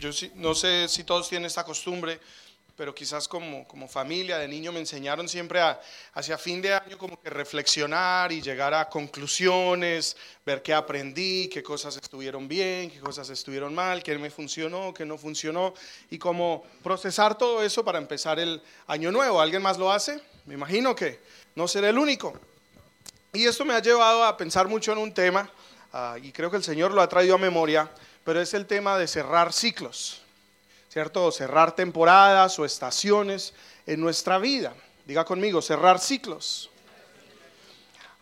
[0.00, 2.20] Yo no sé si todos tienen esta costumbre,
[2.76, 5.80] pero quizás como, familia de niño me enseñaron siempre a,
[6.12, 11.62] hacia fin de año como que reflexionar y llegar a conclusiones, ver qué aprendí, qué
[11.62, 15.72] cosas estuvieron bien, qué cosas estuvieron mal, qué me funcionó, qué no funcionó,
[16.10, 19.40] y como procesar todo eso para empezar el año nuevo.
[19.40, 20.20] ¿Alguien más lo hace?
[20.44, 21.20] Me imagino que
[21.54, 22.38] no seré el único.
[23.32, 25.50] Y esto me ha llevado a pensar mucho en un tema,
[25.92, 27.90] ah, y creo que el Señor lo ha traído a memoria,
[28.24, 30.22] pero es el tema de cerrar ciclos.
[30.90, 31.30] ¿cierto?
[31.30, 33.54] Cerrar temporadas o estaciones
[33.86, 34.74] en nuestra vida.
[35.06, 36.68] Diga conmigo, cerrar ciclos.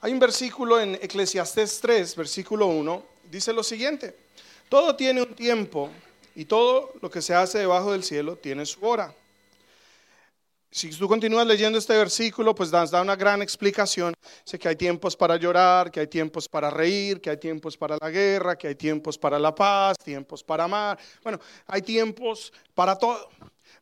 [0.00, 4.14] Hay un versículo en Eclesiastés 3, versículo 1, dice lo siguiente,
[4.68, 5.90] todo tiene un tiempo
[6.36, 9.12] y todo lo que se hace debajo del cielo tiene su hora.
[10.70, 14.12] Si tú continúas leyendo este versículo, pues das da una gran explicación.
[14.44, 17.96] Sé que hay tiempos para llorar, que hay tiempos para reír, que hay tiempos para
[17.98, 20.98] la guerra, que hay tiempos para la paz, tiempos para amar.
[21.22, 23.30] Bueno, hay tiempos para todo.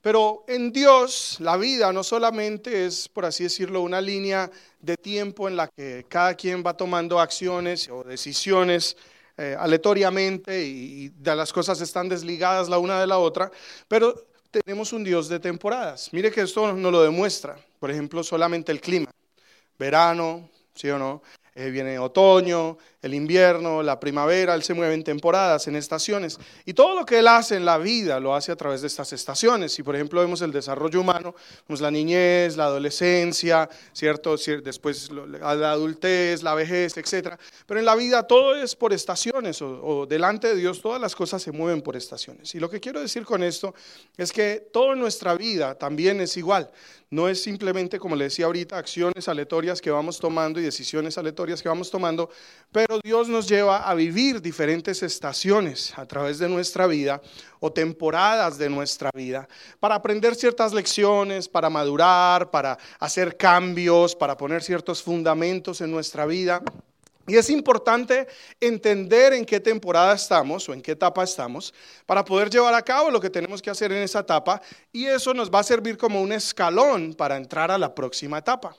[0.01, 4.49] Pero en Dios la vida no solamente es, por así decirlo, una línea
[4.81, 8.97] de tiempo en la que cada quien va tomando acciones o decisiones
[9.37, 13.51] eh, aleatoriamente y, y las cosas están desligadas la una de la otra,
[13.89, 14.29] pero
[14.63, 16.09] tenemos un Dios de temporadas.
[16.13, 17.57] Mire que esto nos lo demuestra.
[17.79, 19.11] Por ejemplo, solamente el clima.
[19.79, 21.23] Verano, ¿sí o no?
[21.59, 26.39] Eh, viene otoño, el invierno, la primavera, Él se mueve en temporadas, en estaciones.
[26.67, 29.15] Y todo lo que Él hace en la vida lo hace a través de estas
[29.15, 29.73] estaciones.
[29.73, 31.35] Si por ejemplo vemos el desarrollo humano,
[31.67, 34.37] vemos la niñez, la adolescencia, ¿cierto?
[34.63, 37.37] Después la adultez, la vejez, etc.
[37.65, 41.17] Pero en la vida todo es por estaciones o, o delante de Dios todas las
[41.17, 42.55] cosas se mueven por estaciones.
[42.55, 43.75] Y lo que quiero decir con esto
[44.19, 46.71] es que toda nuestra vida también es igual.
[47.09, 51.63] No es simplemente, como le decía ahorita, acciones aleatorias que vamos tomando y decisiones aleatorias
[51.63, 52.29] que vamos tomando,
[52.73, 57.23] pero Dios nos lleva a vivir diferentes estaciones a través de nuestra vida
[57.61, 59.49] o temporadas de nuestra vida
[59.79, 66.27] para aprender ciertas lecciones, para madurar, para hacer cambios, para poner ciertos fundamentos en nuestra
[66.27, 66.61] vida.
[67.27, 68.29] Y es importante
[68.61, 71.75] entender en qué temporada estamos o en qué etapa estamos
[72.07, 75.35] para poder llevar a cabo lo que tenemos que hacer en esa etapa y eso
[75.35, 78.77] nos va a servir como un escalón para entrar a la próxima etapa.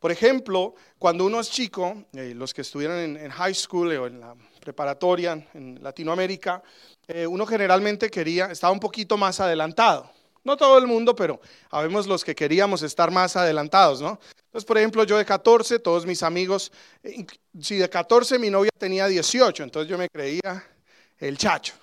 [0.00, 4.18] Por ejemplo, cuando uno es chico, eh, los que estuvieron en, high school o en
[4.18, 6.62] la preparatoria en Latinoamérica,
[7.06, 10.10] eh, uno generalmente quería, estaba un poquito más adelantado.
[10.42, 11.40] No todo el mundo, pero
[11.70, 14.18] habemos los que queríamos estar más adelantados, ¿no?
[14.46, 17.24] Entonces, por ejemplo, yo de 14, todos mis amigos, eh,
[17.60, 20.64] si de 14 mi novia tenía 18, entonces yo me creía
[21.18, 21.74] el chacho.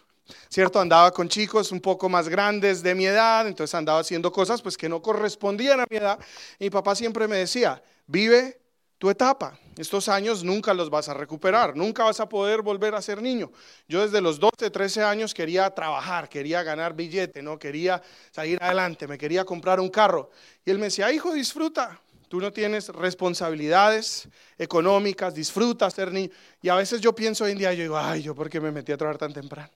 [0.50, 0.80] ¿Cierto?
[0.80, 4.76] Andaba con chicos un poco más grandes de mi edad, entonces andaba haciendo cosas pues
[4.76, 6.20] que no correspondían a mi edad.
[6.60, 8.60] Y mi papá siempre me decía, vive
[8.98, 9.60] tu etapa.
[9.78, 13.52] Estos años nunca los vas a recuperar, nunca vas a poder volver a ser niño.
[13.88, 19.08] Yo desde los 12, 13 años quería trabajar, quería ganar billete, no quería salir adelante,
[19.08, 20.32] me quería comprar un carro.
[20.66, 24.28] Y él me decía, hijo, disfruta, Tú no tienes responsabilidades
[24.58, 26.30] económicas, disfrutas ser niño.
[26.62, 28.72] Y a veces yo pienso hoy en día, yo digo, ay, yo por qué me
[28.72, 29.72] metí a trabajar tan temprano.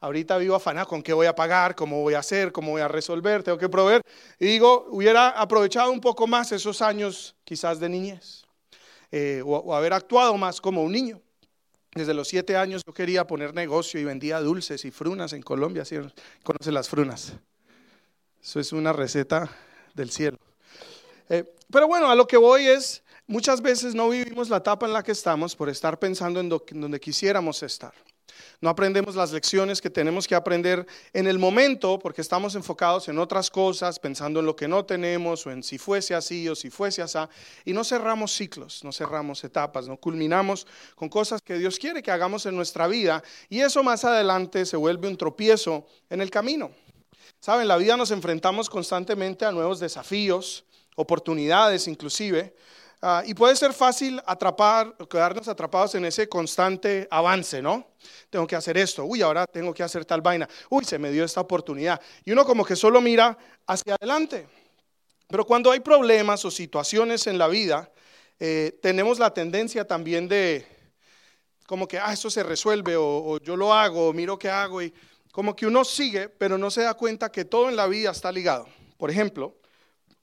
[0.00, 2.88] Ahorita vivo afanado con qué voy a pagar, cómo voy a hacer, cómo voy a
[2.88, 4.02] resolver, tengo que proveer.
[4.38, 8.44] Y digo, hubiera aprovechado un poco más esos años quizás de niñez.
[9.10, 11.20] Eh, o, haber actuado más como un niño.
[11.94, 15.84] Desde los siete años yo quería poner negocio y vendía dulces y frunas en Colombia.
[15.84, 15.96] ¿sí?
[16.44, 17.32] ¿Conocen las frunas?
[18.40, 19.50] Eso es una receta
[19.94, 20.38] del cielo.
[21.28, 24.92] Eh, pero bueno, a lo que voy es, muchas veces no vivimos la etapa en
[24.92, 27.92] la que estamos por estar pensando en, donde quisiéramos estar.
[28.60, 33.18] No aprendemos las lecciones que tenemos que aprender en el momento porque estamos enfocados en
[33.18, 36.68] otras cosas, pensando en lo que no tenemos o en si fuese así o si
[36.68, 37.18] fuese así.
[37.64, 42.10] Y no cerramos ciclos, no cerramos etapas, no culminamos con cosas que Dios quiere que
[42.10, 43.22] hagamos en nuestra vida.
[43.48, 46.72] Y eso más adelante se vuelve un tropiezo en el camino.
[47.38, 50.64] Saben, la vida nos enfrentamos constantemente a nuevos desafíos,
[50.96, 52.56] oportunidades inclusive.
[53.00, 57.92] Ah, y puede ser fácil atrapar, quedarnos atrapados en ese constante avance, ¿no?
[58.28, 61.24] Tengo que hacer esto, uy, ahora tengo que hacer tal vaina, uy, se me dio
[61.24, 62.00] esta oportunidad.
[62.24, 63.38] Y uno como que solo mira
[63.68, 64.48] hacia adelante.
[65.28, 67.88] Pero cuando hay problemas o situaciones en la vida,
[68.40, 70.66] eh, tenemos la tendencia también de,
[71.66, 74.82] como que, ah, eso se resuelve, o, o yo lo hago, o miro qué hago,
[74.82, 74.92] y
[75.30, 78.32] como que uno sigue, pero no se da cuenta que todo en la vida está
[78.32, 78.66] ligado.
[78.96, 79.54] Por ejemplo,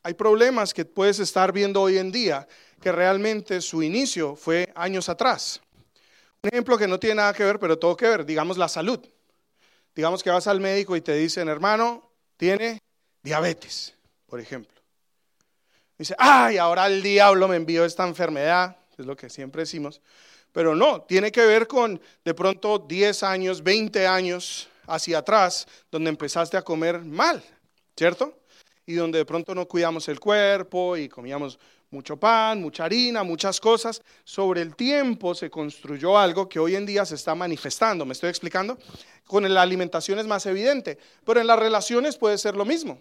[0.04, 2.48] hay problemas que puedes estar viendo hoy en día
[2.86, 5.60] que realmente su inicio fue años atrás.
[6.44, 9.00] Un ejemplo que no tiene nada que ver, pero todo que ver, digamos la salud.
[9.96, 12.80] Digamos que vas al médico y te dicen, hermano, tiene
[13.24, 13.96] diabetes,
[14.28, 14.80] por ejemplo.
[15.98, 20.00] Dice, ay, ahora el diablo me envió esta enfermedad, es lo que siempre decimos.
[20.52, 26.12] Pero no, tiene que ver con de pronto 10 años, 20 años hacia atrás, donde
[26.12, 27.44] empezaste a comer mal,
[27.98, 28.38] ¿cierto?
[28.86, 31.58] Y donde de pronto no cuidamos el cuerpo y comíamos
[31.96, 34.02] mucho pan, mucha harina, muchas cosas.
[34.24, 38.06] Sobre el tiempo se construyó algo que hoy en día se está manifestando.
[38.06, 38.78] ¿Me estoy explicando?
[39.26, 43.00] Con la alimentación es más evidente, pero en las relaciones puede ser lo mismo.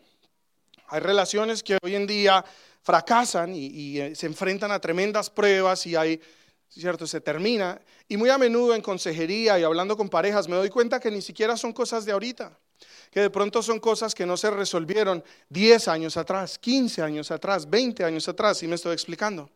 [0.88, 2.44] Hay relaciones que hoy en día
[2.82, 6.20] fracasan y, eh, se enfrentan a tremendas pruebas y hay,
[6.69, 7.06] ¿cierto?
[7.06, 7.81] Se termina.
[8.08, 11.23] Y muy a menudo en consejería y hablando con parejas me doy cuenta que ni
[11.23, 12.58] siquiera son cosas de ahorita,
[13.14, 17.70] que de pronto son cosas que no se resolvieron 10 años atrás, 15 años atrás,
[17.70, 19.49] 20 años atrás, y me estoy explicando.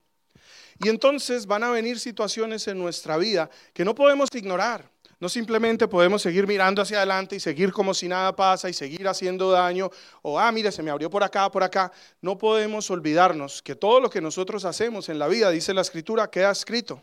[0.78, 4.88] Y entonces van a venir situaciones en nuestra vida que no podemos ignorar.
[5.18, 9.08] No simplemente podemos seguir mirando hacia adelante y seguir como si nada pasa y seguir
[9.08, 9.90] haciendo daño
[10.22, 11.90] o, ah, mire, se me abrió por acá, por acá.
[12.22, 16.30] No podemos olvidarnos que todo lo que nosotros hacemos en la vida, dice la escritura,
[16.30, 17.02] queda escrito.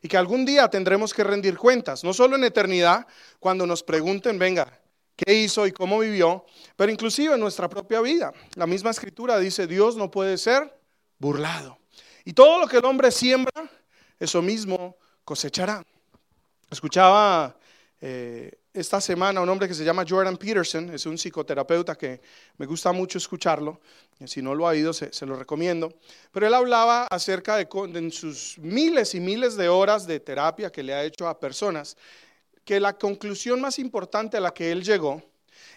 [0.00, 3.06] Y que algún día tendremos que rendir cuentas, no solo en eternidad,
[3.40, 4.80] cuando nos pregunten, venga,
[5.16, 6.44] ¿qué hizo y cómo vivió?
[6.76, 8.32] Pero inclusive en nuestra propia vida.
[8.54, 10.72] La misma escritura dice, Dios no puede ser
[11.18, 11.78] burlado.
[12.24, 13.70] Y todo lo que el hombre siembra,
[14.20, 15.82] eso mismo cosechará.
[16.70, 17.56] Escuchaba
[18.00, 22.20] eh, esta semana un hombre que se llama Jordan Peterson, es un psicoterapeuta que
[22.58, 23.80] me gusta mucho escucharlo,
[24.26, 25.94] si no lo ha oído se, lo recomiendo,
[26.30, 30.82] pero él hablaba acerca de, de sus miles y miles de horas de terapia que
[30.82, 31.96] le ha hecho a personas,
[32.66, 35.22] que la conclusión más importante a la que él llegó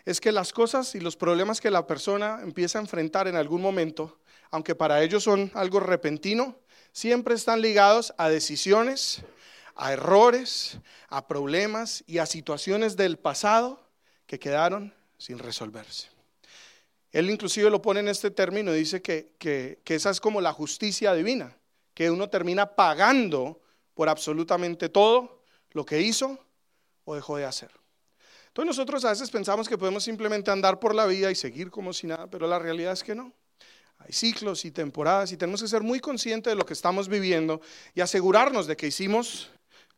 [0.06, 3.62] es que las cosas y los problemas que la persona empieza a enfrentar en algún
[3.62, 4.18] momento,
[4.50, 6.58] aunque para ellos son algo repentino,
[6.92, 9.22] siempre están ligados a decisiones,
[9.76, 13.88] a errores, a problemas y a situaciones del pasado
[14.26, 16.10] que quedaron sin resolverse.
[17.12, 21.14] Él inclusive lo pone en este término dice que, que, esa es como la justicia
[21.14, 21.56] divina,
[21.94, 23.62] que uno termina pagando
[23.94, 26.49] por absolutamente todo lo que hizo
[27.10, 27.72] o dejó de hacer.
[28.48, 31.92] Entonces nosotros a veces pensamos que podemos simplemente andar por la vida y seguir como
[31.92, 33.34] si nada, pero la realidad es que no.
[33.98, 37.62] Hay ciclos y temporadas y tenemos que ser muy conscientes de lo que estamos viviendo
[37.96, 39.50] y asegurarnos de que hicimos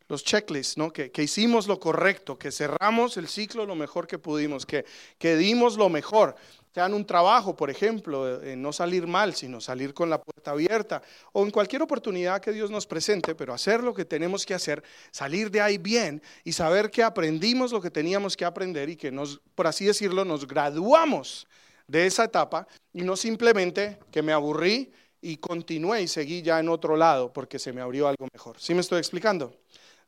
[0.08, 0.92] los checklists, ¿no?
[0.92, 4.86] que, hicimos lo correcto, que cerramos el ciclo lo mejor que pudimos, que,
[5.18, 6.36] que dimos lo mejor.
[6.74, 11.02] Sean un trabajo, por ejemplo, en no salir mal, sino salir con la puerta abierta,
[11.34, 14.82] o en cualquier oportunidad que Dios nos presente, pero hacer lo que tenemos que hacer,
[15.12, 19.12] salir de ahí bien y saber que aprendimos lo que teníamos que aprender y que
[19.12, 21.48] nos, por así decirlo, nos graduamos
[21.88, 26.70] de esa etapa y no simplemente que me aburrí y continué y seguí ya en
[26.70, 28.60] otro lado porque se me abrió algo mejor.
[28.60, 29.54] ¿Sí me estoy explicando?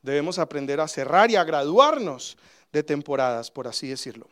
[0.04, 2.36] debemos aprender a cerrar y a graduarnos
[2.70, 4.28] de temporadas, por así decirlo.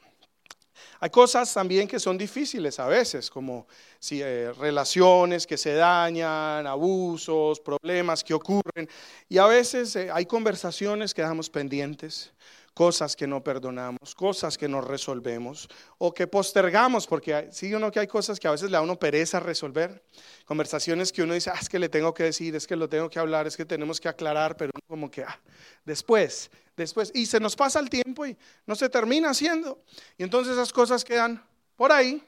[1.00, 3.66] Hay cosas también que son difíciles a veces, como
[4.10, 8.88] eh, relaciones que se dañan, abusos, problemas que ocurren.
[9.28, 12.32] Y a veces eh, hay conversaciones que dejamos pendientes,
[12.74, 17.90] cosas que no perdonamos, cosas que no resolvemos o que postergamos, porque sí o no
[17.90, 20.02] que hay cosas que a veces le da uno pereza resolver,
[20.46, 23.10] conversaciones que uno dice, ah, es que le tengo que decir, es que lo tengo
[23.10, 25.40] que hablar, es que tenemos que aclarar, pero como que ah,
[25.84, 28.36] después, después, y se nos pasa el tiempo y
[28.66, 29.82] no se termina haciendo.
[30.16, 31.44] Y entonces esas cosas quedan
[31.76, 32.22] por ahí,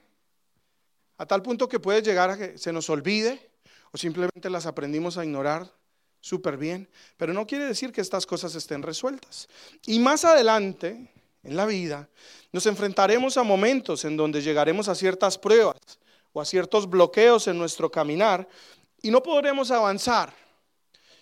[1.17, 3.51] a tal punto que puede llegar a que se nos olvide
[3.93, 5.73] o simplemente las aprendimos a ignorar
[6.25, 6.89] súper bien,
[7.19, 9.47] pero no quiere decir que estas cosas estén resueltas.
[9.85, 12.09] Y más adelante, en la vida,
[12.51, 15.77] nos enfrentaremos a momentos en donde llegaremos a ciertas pruebas
[16.33, 18.49] o a ciertos bloqueos en nuestro caminar
[19.03, 20.33] y no podremos avanzar.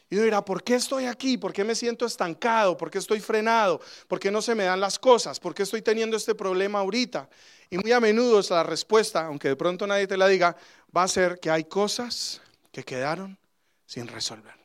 [0.09, 1.37] Y dirá, ¿por qué estoy aquí?
[1.37, 2.77] ¿Por qué me siento estancado?
[2.77, 3.81] ¿Por qué estoy frenado?
[4.07, 5.41] ¿Por qué no se me dan las cosas?
[5.41, 7.29] ¿Por qué estoy teniendo este problema ahorita?
[7.71, 10.57] Y muy a menudo es la respuesta, aunque de pronto nadie te la diga,
[10.97, 13.37] va a ser que hay cosas que quedaron
[13.85, 14.62] sin resolver.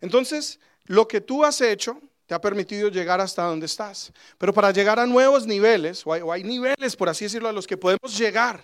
[0.00, 4.12] Entonces, lo que tú has hecho te ha permitido llegar hasta donde estás.
[4.38, 7.76] Pero para llegar a nuevos niveles, o hay, niveles, por así decirlo, a los que
[7.76, 8.62] podemos llegar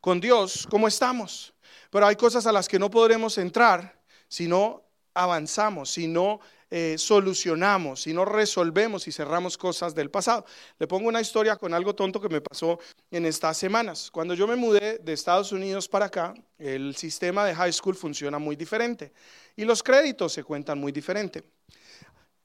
[0.00, 1.54] con Dios, como estamos.
[1.90, 4.82] Pero hay cosas a las que no podremos entrar si no
[5.14, 10.44] avanzamos, si no eh, solucionamos, si no resolvemos y cerramos cosas del pasado.
[10.78, 12.78] Le pongo una historia con algo tonto que me pasó
[13.10, 14.10] en estas semanas.
[14.10, 18.38] Cuando yo me mudé de Estados Unidos para acá, el sistema de high school funciona
[18.38, 19.12] muy diferente
[19.54, 21.44] y los créditos se cuentan muy diferente.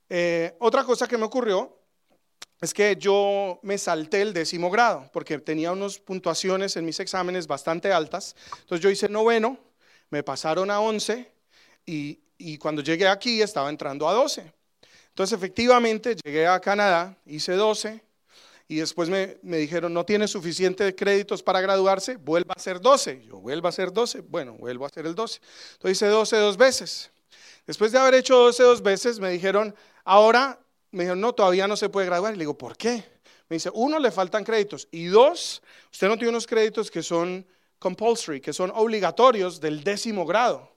[0.09, 1.77] Eh, otra cosa que me ocurrió
[2.59, 7.47] es que yo me salté el décimo grado porque tenía unas puntuaciones en mis exámenes
[7.47, 8.35] bastante altas.
[8.59, 9.57] Entonces yo hice noveno,
[10.11, 11.31] me pasaron a once
[11.85, 14.51] y, y cuando llegué aquí estaba entrando a 12.
[15.10, 18.01] Entonces efectivamente llegué a Canadá, hice 12
[18.67, 23.24] y después me, me dijeron, no tiene suficiente créditos para graduarse, vuelva a hacer 12.
[23.25, 25.41] Yo vuelvo a hacer 12, bueno, vuelvo a hacer el 12.
[25.74, 27.12] Entonces hice 12 dos veces.
[27.67, 30.60] Después de haber hecho 12 dos veces, me dijeron, ahora,
[30.91, 32.33] me dijeron, no, todavía no se puede graduar.
[32.33, 33.03] Y le digo, ¿por qué?
[33.50, 34.88] Me dice, uno, le faltan créditos.
[34.91, 37.45] Y dos, usted no tiene unos créditos que son
[37.79, 40.70] compulsory, que son obligatorios del décimo grado.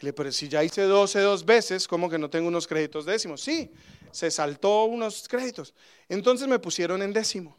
[0.00, 3.04] Y le pero si ya hice 12 dos veces, ¿cómo que no tengo unos créditos
[3.04, 3.42] décimos?
[3.42, 3.70] Sí,
[4.10, 5.74] se saltó unos créditos.
[6.08, 7.56] Entonces me pusieron en décimo.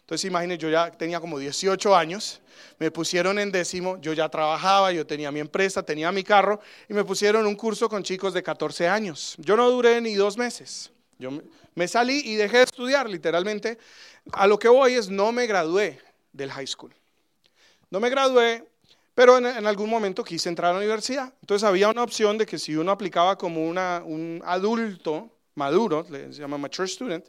[0.00, 2.40] Entonces imagínense, yo ya tenía como 18 años,
[2.78, 6.94] me pusieron en décimo, yo ya trabajaba, yo tenía mi empresa, tenía mi carro y
[6.94, 9.36] me pusieron un curso con chicos de 14 años.
[9.38, 10.90] Yo no duré ni dos meses.
[11.18, 11.30] Yo
[11.74, 13.78] me salí y dejé de estudiar, literalmente.
[14.32, 16.00] A lo que voy es, no me gradué
[16.32, 16.94] del high school.
[17.88, 18.64] No me gradué,
[19.20, 21.30] pero en, algún momento quise entrar a la universidad.
[21.42, 26.40] Entonces había una opción de que si uno aplicaba como una, un adulto maduro, se
[26.40, 27.26] llama mature student,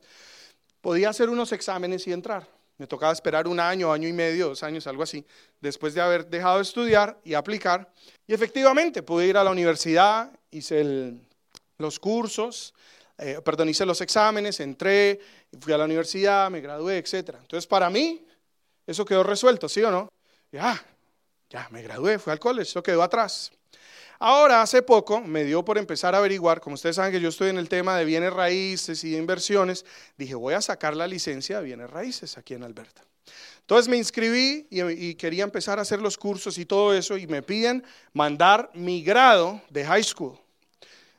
[0.79, 2.47] podía hacer unos exámenes y entrar.
[2.77, 5.25] Me tocaba esperar un año, año y medio, dos años, algo así,
[5.59, 7.91] después de haber dejado de estudiar y aplicar.
[8.25, 11.19] Y efectivamente pude ir a la universidad, hice
[11.77, 12.73] los cursos,
[13.17, 15.19] eh, perdón, hice los exámenes, entré,
[15.59, 17.35] fui a la universidad, me gradué, etc.
[17.41, 18.25] Entonces, para mí,
[18.87, 20.07] eso quedó resuelto, ¿sí o no?
[20.53, 20.81] Ya,
[21.51, 23.51] ya, me gradué, fui al college, eso quedó atrás.
[24.19, 27.49] Ahora, hace poco, me dio por empezar a averiguar, como ustedes saben que yo estoy
[27.49, 29.83] en el tema de bienes raíces y de inversiones,
[30.17, 33.03] dije, voy a sacar la licencia de bienes raíces aquí en Alberta.
[33.59, 37.41] Entonces me inscribí y, quería empezar a hacer los cursos y todo eso, y me
[37.41, 40.37] piden mandar mi grado de high school.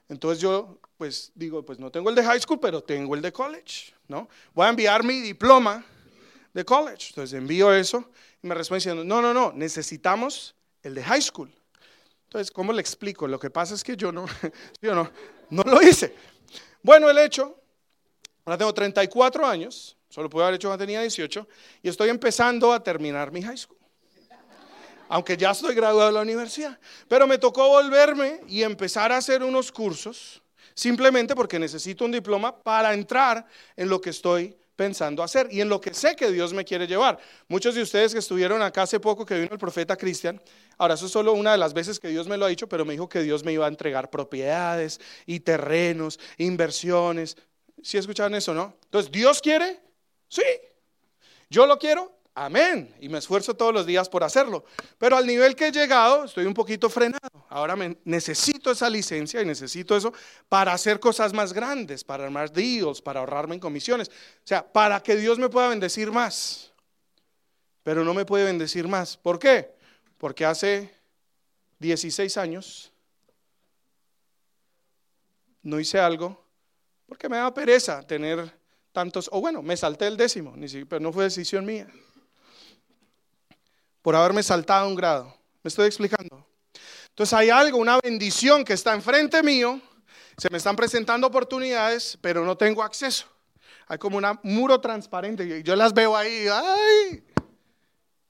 [0.08, 3.32] Entonces yo, pues digo, pues no tengo el de high school, pero tengo el de
[3.32, 4.28] college, ¿no?
[4.54, 5.84] Voy a enviar mi diploma
[6.54, 7.08] de college.
[7.08, 11.50] Entonces envío eso y me responden diciendo, no, no, no, necesitamos el de high school.
[12.24, 13.28] Entonces, ¿cómo le explico?
[13.28, 14.26] Lo que pasa es que yo no,
[14.82, 15.10] yo no,
[15.50, 16.14] no lo hice.
[16.82, 17.56] Bueno, el hecho,
[18.44, 21.46] ahora tengo 34 años, solo pude haber hecho cuando tenía 18,
[21.82, 23.78] y estoy empezando a terminar mi high school.
[25.08, 26.78] Aunque ya estoy graduado de la universidad.
[27.06, 30.42] Pero me tocó volverme y empezar a hacer unos cursos,
[30.74, 33.46] simplemente porque necesito un diploma para entrar
[33.76, 36.86] en lo que estoy pensando hacer y en lo que sé que Dios me quiere
[36.86, 37.18] llevar.
[37.48, 40.40] Muchos de ustedes que estuvieron acá hace poco que vino el profeta Cristian,
[40.78, 42.84] ahora eso es solo una de las veces que Dios me lo ha dicho, pero
[42.84, 47.36] me dijo que Dios me iba a entregar propiedades y terrenos, inversiones.
[47.82, 48.76] ¿Sí escucharon eso, no?
[48.84, 49.80] Entonces, ¿Dios quiere?
[50.28, 50.42] Sí.
[51.50, 52.21] ¿Yo lo quiero?
[52.34, 52.94] Amén.
[52.98, 54.64] Y me esfuerzo todos los días por hacerlo.
[54.96, 57.46] Pero al nivel que he llegado, estoy un poquito frenado.
[57.50, 60.12] Ahora me, necesito esa licencia y necesito eso
[60.48, 64.08] para hacer cosas más grandes, para armar deals, para ahorrarme en comisiones.
[64.08, 66.72] O sea, para que Dios me pueda bendecir más.
[67.82, 69.16] Pero no me puede bendecir más.
[69.16, 69.74] ¿Por qué?
[70.16, 70.90] Porque hace
[71.80, 72.92] 16 años
[75.62, 76.42] no hice algo
[77.06, 78.50] porque me da pereza tener
[78.90, 80.54] tantos, o bueno, me salté el décimo,
[80.88, 81.86] pero no fue decisión mía
[84.02, 85.34] por haberme saltado un grado.
[85.62, 86.46] ¿Me estoy explicando?
[87.08, 89.80] Entonces hay algo, una bendición que está enfrente mío,
[90.36, 93.26] se me están presentando oportunidades, pero no tengo acceso.
[93.86, 97.24] Hay como un muro transparente, yo las veo ahí, ¡ay!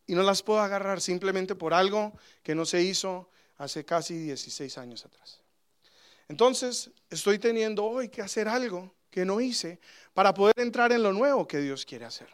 [0.06, 2.12] y no las puedo agarrar simplemente por algo
[2.42, 5.40] que no se hizo hace casi 16 años atrás.
[6.28, 9.80] Entonces, estoy teniendo hoy que hacer algo que no hice
[10.12, 12.28] para poder entrar en lo nuevo que Dios quiere hacer.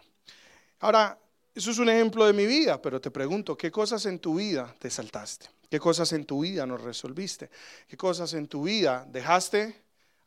[0.81, 1.19] Ahora,
[1.59, 4.73] eso es un ejemplo de mi vida, pero te pregunto, ¿qué cosas en tu vida
[4.79, 5.47] te saltaste?
[5.69, 7.51] ¿Qué cosas en tu vida no resolviste?
[7.89, 9.75] ¿Qué cosas en tu vida dejaste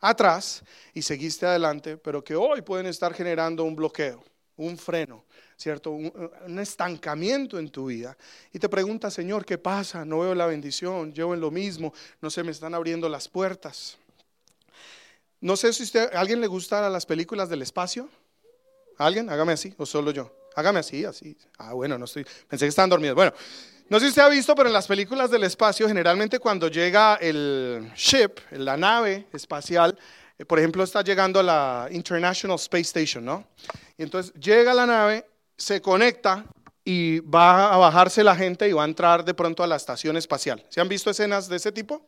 [0.02, 0.62] atrás
[0.94, 4.22] y seguiste adelante, pero que hoy pueden estar generando un bloqueo,
[4.58, 5.24] un freno,
[5.56, 5.92] ¿cierto?
[5.92, 8.18] Un, estancamiento en tu vida.
[8.52, 10.04] Y te preguntas, Señor, ¿qué pasa?
[10.04, 13.98] No veo la bendición, llevo en lo mismo, no se me están abriendo las puertas.
[15.40, 18.10] No sé si a alguien le gustan las películas del espacio.
[18.98, 19.30] ¿Alguien?
[19.30, 20.41] Hágame así, o solo yo.
[20.56, 21.38] Hágame así, así.
[21.58, 22.26] Ah, bueno, no estoy.
[22.48, 23.16] Pensé que estaban dormidos.
[23.16, 23.34] Bueno,
[23.90, 27.16] no sé si usted ha visto, pero en las películas del espacio, generalmente cuando llega
[27.16, 29.98] el ship, la nave espacial,
[30.38, 33.48] eh, por ejemplo, está llegando a la International Space Station, ¿no?
[33.98, 35.26] Y entonces llega la nave,
[35.58, 36.46] se conecta
[36.84, 40.18] y va a bajarse la gente y va a entrar de pronto a la estación
[40.18, 40.66] espacial.
[40.70, 42.08] ¿Se han visto escenas de ese tipo?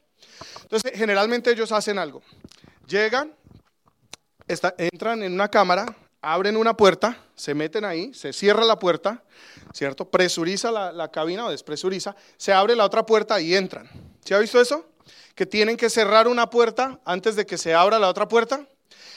[0.62, 2.22] Entonces, generalmente ellos hacen algo.
[2.88, 3.34] Llegan,
[4.78, 5.86] entran en una cámara,
[6.24, 9.24] abren una puerta, se meten ahí, se cierra la puerta,
[9.74, 10.10] ¿cierto?
[10.10, 13.90] Presuriza la, cabina o despresuriza, se abre la otra puerta y entran.
[14.24, 14.86] ¿Se ha visto eso?
[15.36, 18.66] Que tienen que cerrar una puerta antes de que se abra la otra puerta.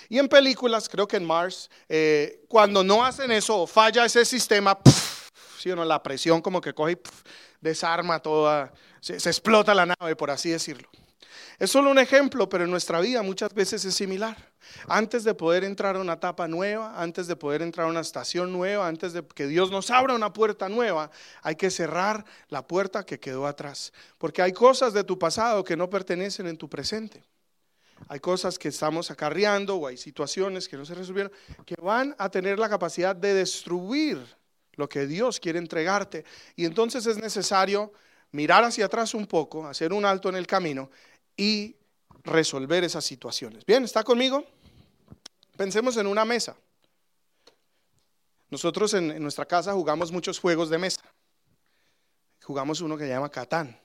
[0.09, 4.25] Y en películas, creo que en Mars, eh, cuando no hacen eso o falla ese
[4.25, 4.77] sistema,
[5.59, 5.85] ¿sí o no?
[5.85, 6.99] la presión como que coge y
[7.61, 10.89] desarma toda, se explota la nave, por así decirlo.
[11.59, 14.37] Es solo un ejemplo, pero en nuestra vida muchas veces es similar.
[14.89, 18.53] Antes de poder entrar a una etapa nueva, antes de poder entrar a una estación
[18.53, 21.11] nueva, antes de que Dios nos abra una puerta nueva,
[21.43, 23.93] hay que cerrar la puerta que quedó atrás.
[24.19, 27.25] Porque hay cosas de tu pasado que no pertenecen en tu presente.
[28.09, 31.33] Hay cosas que estamos acarreando o hay situaciones que no se resolvieron
[31.65, 34.19] que van a tener la capacidad de destruir
[34.75, 36.25] lo que Dios quiere entregarte.
[36.55, 37.93] Y entonces es necesario
[38.33, 40.91] mirar hacia atrás un poco, hacer un alto en el camino
[41.37, 41.77] y
[42.25, 43.65] resolver esas situaciones.
[43.65, 44.45] Bien, ¿está conmigo?
[45.57, 46.57] Pensemos en una mesa.
[48.51, 51.03] Nosotros en, nuestra casa jugamos muchos juegos de mesa.
[52.43, 53.79] Jugamos uno que se llama Catán.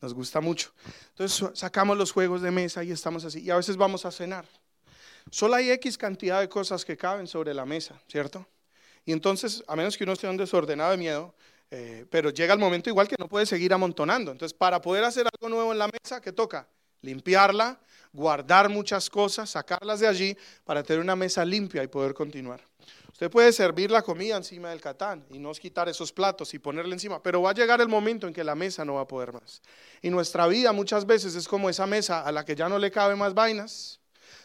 [0.00, 0.72] Nos gusta mucho.
[1.10, 3.40] Entonces sacamos los juegos de mesa y estamos así.
[3.40, 4.46] Y a veces vamos a cenar.
[5.30, 8.46] Solo hay X cantidad de cosas que caben sobre la mesa, ¿cierto?
[9.06, 11.34] Y entonces, a menos que uno esté un desordenado de miedo,
[11.70, 14.30] eh, pero llega el momento igual que no puede seguir amontonando.
[14.30, 16.68] Entonces, para poder hacer algo nuevo en la mesa, ¿qué toca?
[17.00, 17.80] Limpiarla,
[18.12, 22.60] guardar muchas cosas, sacarlas de allí para tener una mesa limpia y poder continuar.
[23.12, 26.94] Usted puede servir la comida encima del catán y no quitar esos platos y ponerle
[26.94, 29.32] encima, pero va a llegar el momento en que la mesa no va a poder
[29.32, 29.62] más.
[30.02, 32.90] Y nuestra vida muchas veces es como esa mesa a la que ya no le
[32.90, 34.00] caben más vainas,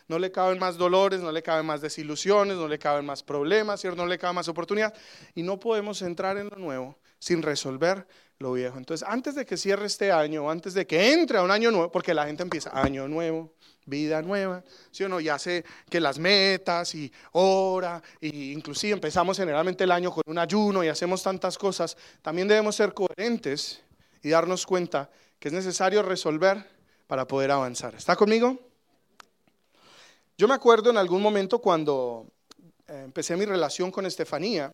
[0.07, 3.83] no le caben más dolores, no le caben más desilusiones, no le caben más problemas,
[3.85, 4.99] no le caben más oportunidades
[5.33, 8.07] y no podemos entrar en lo nuevo sin resolver
[8.39, 8.77] lo viejo.
[8.77, 11.91] Entonces, antes de que cierre este año, antes de que entre a un año nuevo,
[11.91, 13.53] porque la gente empieza año nuevo,
[13.85, 15.19] vida nueva, ¿sí o no?
[15.19, 20.37] Ya sé que las metas y hora, y inclusive empezamos generalmente el año con un
[20.37, 23.81] ayuno y hacemos tantas cosas, también debemos ser coherentes
[24.23, 25.09] y darnos cuenta
[25.39, 26.65] que es necesario resolver
[27.07, 27.95] para poder avanzar.
[27.95, 28.57] ¿Está conmigo?
[30.37, 32.27] Yo me acuerdo en algún momento cuando
[32.87, 34.71] eh, empecé mi relación con Estefanía,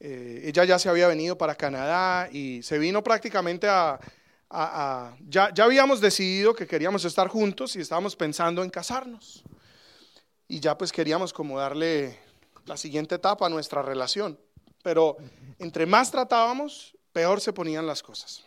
[0.00, 3.98] eh, ella ya se había venido para Canadá y se vino prácticamente a...
[5.28, 9.42] ya, ya habíamos decidido que queríamos estar juntos y estábamos pensando en casarnos.
[10.46, 12.18] Y ya pues queríamos como darle
[12.64, 14.38] la siguiente etapa a nuestra relación.
[14.82, 15.16] Pero
[15.58, 18.44] entre más tratábamos, peor se ponían las cosas.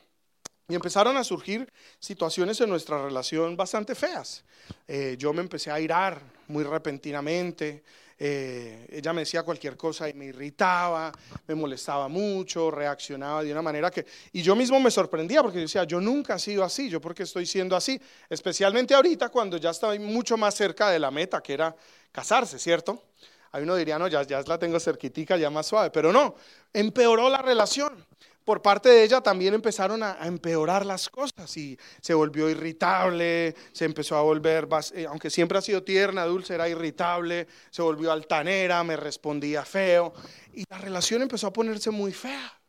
[0.69, 4.45] Y empezaron a surgir situaciones en nuestra relación bastante feas.
[4.87, 7.83] Eh, yo me empecé a irar muy repentinamente.
[8.23, 11.11] Eh, ella me decía cualquier cosa y me irritaba,
[11.47, 14.05] me molestaba mucho, reaccionaba de una manera que...
[14.31, 17.47] Y yo mismo me sorprendía porque decía, yo nunca he sido así, yo porque estoy
[17.47, 21.75] siendo así, especialmente ahorita cuando ya estoy mucho más cerca de la meta, que era
[22.11, 23.05] casarse, ¿cierto?
[23.53, 26.35] Hay uno diría, no, ya, ya la tengo cerquitica, ya más suave, pero no,
[26.71, 28.05] empeoró la relación
[28.51, 33.85] por parte de ella también empezaron a, empeorar las cosas y se volvió irritable, se
[33.85, 38.83] empezó a volver, eh, aunque siempre ha sido tierna, dulce, era irritable, se volvió altanera,
[38.83, 40.13] me respondía feo
[40.53, 42.59] y la relación empezó a ponerse muy fea.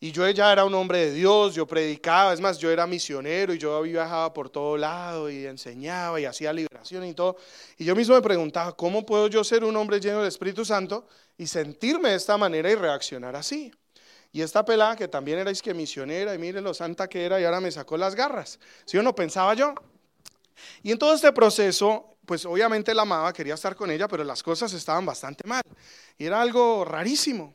[0.00, 3.54] Y yo ya era un hombre de Dios, yo predicaba, es más, yo era misionero
[3.54, 7.36] y yo viajaba por todo lado y enseñaba y hacía liberación y todo.
[7.78, 11.06] Y yo mismo me preguntaba, ¿cómo puedo yo ser un hombre lleno del Espíritu Santo
[11.38, 13.70] y sentirme de esta manera y reaccionar así?
[14.36, 17.44] Y esta pelada que también era que misionera, y mire lo santa que era, y
[17.44, 18.60] ahora me sacó las garras.
[18.84, 19.72] Si ¿Sí o no pensaba yo.
[20.82, 24.42] Y en todo este proceso, pues obviamente la amaba, quería estar con ella, pero las
[24.42, 25.62] cosas estaban bastante mal.
[26.18, 27.54] Y era algo rarísimo.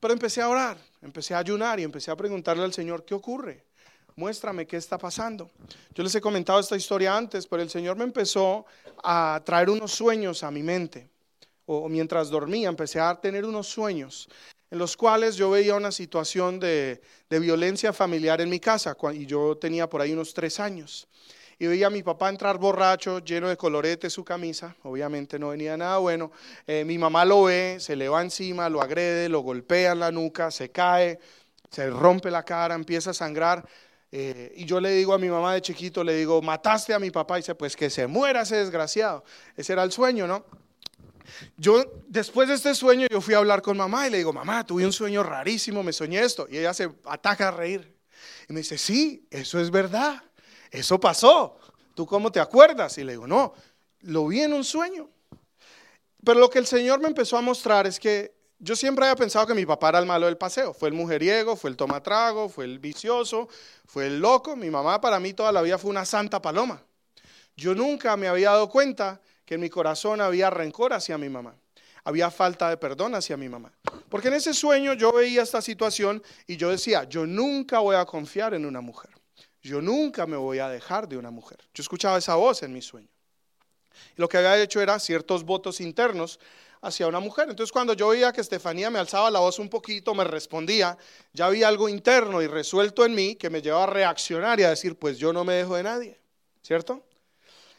[0.00, 3.64] Pero empecé a orar, empecé a ayunar y empecé a preguntarle al Señor, ¿qué ocurre?
[4.16, 5.48] Muéstrame qué está pasando.
[5.94, 8.66] Yo les he comentado esta historia antes, pero el Señor me empezó
[9.04, 11.08] a traer unos sueños a mi mente.
[11.66, 14.28] O mientras dormía, empecé a tener unos sueños
[14.70, 19.56] en los cuales yo veía una situación de, violencia familiar en mi casa, y yo
[19.56, 21.08] tenía por ahí unos tres años.
[21.58, 25.74] Y veía a mi papá entrar borracho, lleno de colorete su camisa, obviamente no venía
[25.76, 26.30] nada bueno.
[26.66, 30.12] Eh, mi mamá lo ve, se le va encima, lo agrede, lo golpea en la
[30.12, 31.18] nuca, se cae,
[31.70, 33.66] se rompe la cara, empieza a sangrar.
[34.12, 37.10] Eh, y yo le digo a mi mamá de chiquito, le digo, mataste a mi
[37.10, 37.38] papá.
[37.38, 39.24] Y dice, pues que se muera ese desgraciado.
[39.56, 40.44] Ese era el sueño, ¿no?
[41.56, 44.64] Yo, después de este sueño, yo fui a hablar con mamá y le digo, mamá,
[44.64, 46.46] tuve un sueño rarísimo, me soñé esto.
[46.50, 47.96] Y ella se ataca a reír.
[48.48, 50.22] Y me dice, sí, eso es verdad,
[50.70, 51.58] eso pasó.
[51.94, 52.98] ¿Tú cómo te acuerdas?
[52.98, 53.54] Y le digo, no,
[54.00, 55.08] lo vi en un sueño.
[56.24, 59.46] Pero lo que el Señor me empezó a mostrar es que yo siempre había pensado
[59.46, 60.72] que mi papá era el malo del paseo.
[60.72, 63.48] Fue el mujeriego, fue el tomatrago, fue el vicioso,
[63.84, 64.56] fue el loco.
[64.56, 66.82] Mi mamá para mí toda la vida fue una santa paloma.
[67.56, 71.54] Yo nunca me había dado cuenta que en mi corazón había rencor hacia mi mamá,
[72.04, 73.72] había falta de perdón hacia mi mamá.
[74.10, 78.04] Porque en ese sueño yo veía esta situación y yo decía, yo nunca voy a
[78.04, 79.10] confiar en una mujer,
[79.62, 81.58] yo nunca me voy a dejar de una mujer.
[81.72, 83.08] Yo escuchaba esa voz en mi sueño.
[84.16, 86.38] Y lo que había hecho era ciertos votos internos
[86.82, 87.48] hacia una mujer.
[87.48, 90.98] Entonces cuando yo veía que Estefanía me alzaba la voz un poquito, me respondía,
[91.32, 94.70] ya había algo interno y resuelto en mí que me llevaba a reaccionar y a
[94.70, 96.20] decir, pues yo no me dejo de nadie,
[96.62, 97.05] ¿cierto?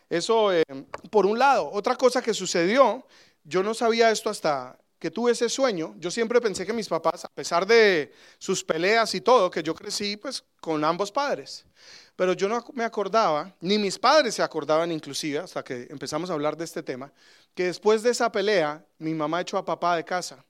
[0.10, 0.64] Eso, eh,
[1.10, 1.70] por un lado.
[1.72, 3.06] Otra cosa que sucedió,
[3.44, 5.96] yo no sabía esto hasta que tuve ese sueño.
[5.98, 9.76] Yo siempre pensé que mis papás, a pesar de sus peleas y todo, que yo
[9.76, 11.66] crecí pues con ambos padres.
[12.16, 16.34] Pero yo no me acordaba, ni mis padres se acordaban inclusive, hasta que empezamos a
[16.34, 17.14] hablar de este tema,
[17.54, 20.44] que después de esa pelea, mi mamá echó a papá de casa.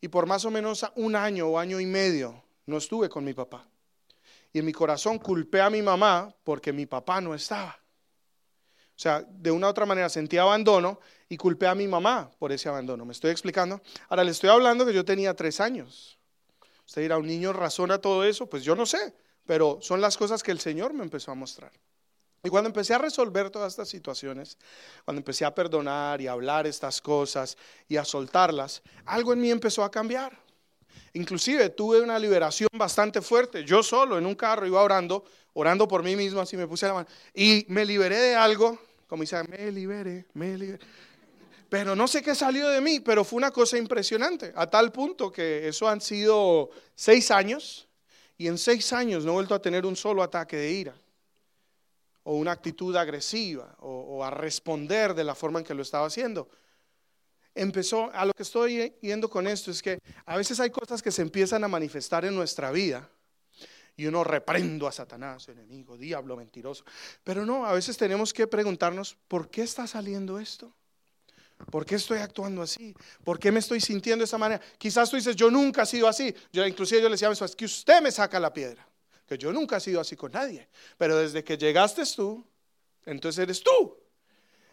[0.00, 3.34] Y por más o menos un año o año y medio no estuve con mi
[3.34, 3.68] papá.
[4.52, 7.81] Y en mi corazón culpé a mi mamá porque mi papá no estaba.
[9.02, 12.52] O sea, de una u otra manera sentí abandono y culpé a mi mamá por
[12.52, 13.04] ese abandono.
[13.04, 13.80] ¿Me estoy explicando?
[14.08, 16.20] Ahora le estoy hablando que yo tenía tres años.
[16.86, 18.48] Usted dirá, ¿un niño razona todo eso?
[18.48, 19.12] Pues yo no sé,
[19.44, 21.72] pero son las cosas que el Señor me empezó a mostrar.
[22.44, 24.56] Y cuando empecé a resolver todas estas situaciones,
[25.04, 29.50] cuando empecé a perdonar y a hablar estas cosas y a soltarlas, algo en mí
[29.50, 30.38] empezó a cambiar.
[31.14, 33.64] Inclusive tuve una liberación bastante fuerte.
[33.64, 36.94] Yo solo en un carro iba orando, orando por mí mismo, así me puse la
[36.94, 37.08] mano.
[37.34, 38.78] Y me liberé de algo,
[39.12, 40.82] como dice, me liberé, me liberé.
[41.68, 45.30] Pero no sé qué salió de mí, pero fue una cosa impresionante, a tal punto
[45.30, 47.86] que eso han sido seis años,
[48.38, 50.94] y en seis años no he vuelto a tener un solo ataque de ira,
[52.22, 56.06] o una actitud agresiva, o, o a responder de la forma en que lo estaba
[56.06, 56.48] haciendo
[57.54, 61.10] empezó, a lo que estoy yendo con esto es que a veces hay cosas que
[61.10, 63.10] se empiezan a manifestar en nuestra vida
[63.96, 66.84] y uno reprendo a Satanás, enemigo, diablo, mentiroso.
[67.24, 70.74] Pero no, a veces tenemos que preguntarnos, ¿por qué está saliendo esto?
[71.70, 72.94] ¿Por qué estoy actuando así?
[73.24, 74.60] ¿Por qué me estoy sintiendo de esa manera?
[74.78, 76.34] Quizás tú dices, yo nunca he sido así.
[76.52, 78.86] Yo, inclusive yo le decía eso, es que usted me saca la piedra.
[79.26, 80.68] Que yo nunca he sido así con nadie.
[80.98, 82.44] Pero desde que llegaste tú,
[83.06, 83.96] entonces eres tú.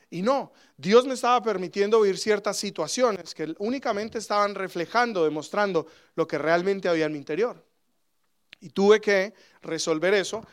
[0.10, 6.28] Y no, Dios me estaba permitiendo vivir ciertas situaciones que únicamente estaban reflejando, demostrando lo
[6.28, 7.64] que realmente había en mi interior.
[8.60, 10.46] Y tuve que resolver eso.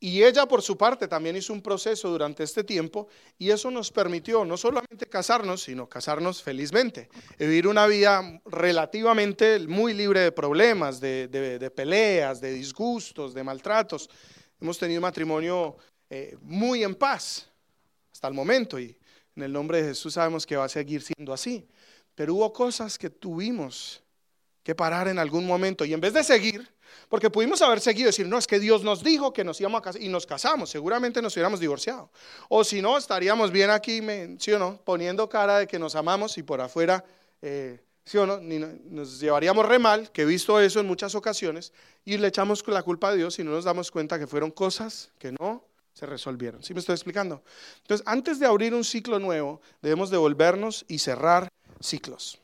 [0.00, 3.90] Y ella por su parte también hizo un proceso durante este tiempo y eso nos
[3.90, 11.00] permitió no solamente casarnos, sino casarnos felizmente, vivir una vida relativamente muy libre de problemas,
[11.00, 14.08] de, peleas, de disgustos, de maltratos.
[14.60, 15.76] Hemos tenido un matrimonio
[16.08, 17.48] eh, muy en paz
[18.12, 18.96] hasta el momento y
[19.34, 21.66] en el nombre de Jesús sabemos que va a seguir siendo así.
[22.14, 24.00] Pero hubo cosas que tuvimos
[24.62, 26.68] que parar en algún momento y en vez de seguir,
[27.08, 29.82] porque pudimos haber seguido decir, no, es que Dios nos dijo que nos íbamos a
[29.82, 32.10] casar y nos casamos, seguramente nos hubiéramos divorciado.
[32.48, 34.00] O si no, estaríamos bien aquí,
[34.38, 34.80] ¿sí o no?
[34.84, 37.04] Poniendo cara de que nos amamos y por afuera,
[37.42, 38.40] eh, ¿sí o no?
[38.40, 41.72] Nos llevaríamos re mal, que he visto eso en muchas ocasiones,
[42.04, 45.10] y le echamos la culpa a Dios y no nos damos cuenta que fueron cosas
[45.18, 46.62] que no se resolvieron.
[46.62, 47.42] ¿Sí me estoy explicando?
[47.82, 51.48] Entonces, antes de abrir un ciclo nuevo, debemos devolvernos y cerrar
[51.80, 52.38] ciclos.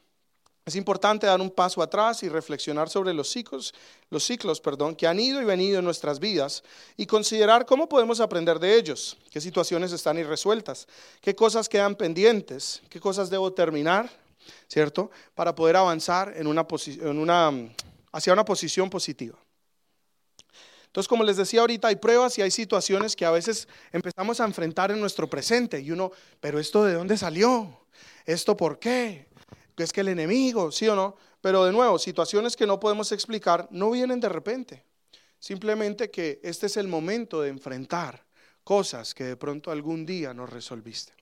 [0.66, 3.74] Es importante dar un paso atrás y reflexionar sobre los ciclos,
[4.08, 6.64] los ciclos, perdón, que han ido y venido en nuestras vidas
[6.96, 10.88] y considerar cómo podemos aprender de ellos, qué situaciones están irresueltas,
[11.20, 14.10] qué cosas quedan pendientes, qué cosas debo terminar,
[14.66, 15.10] ¿cierto?
[15.34, 17.52] Para poder avanzar en una, en una,
[18.12, 19.38] hacia una posición positiva.
[20.86, 24.44] Entonces, como les decía ahorita, hay pruebas y hay situaciones que a veces empezamos a
[24.44, 27.80] enfrentar en nuestro presente y uno, pero esto de dónde salió?
[28.24, 29.26] ¿Esto por qué?
[29.76, 31.16] Es que el enemigo, ¿sí o no?
[31.40, 34.84] Pero de nuevo, situaciones que no podemos explicar no vienen de repente.
[35.38, 38.24] Simplemente que este es el momento de enfrentar
[38.62, 41.12] cosas que de pronto algún día no resolviste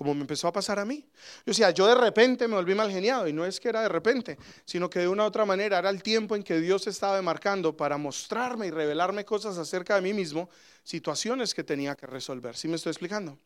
[0.00, 1.04] como me empezó a pasar a mí.
[1.44, 3.90] Yo decía, yo de repente me volví mal geniado, y no es que era de
[3.90, 7.16] repente, sino que de una u otra manera era el tiempo en que Dios estaba
[7.16, 10.48] demarcando para mostrarme y revelarme cosas acerca de mí mismo,
[10.84, 12.56] situaciones que tenía que resolver.
[12.56, 13.36] ¿Sí me estoy explicando?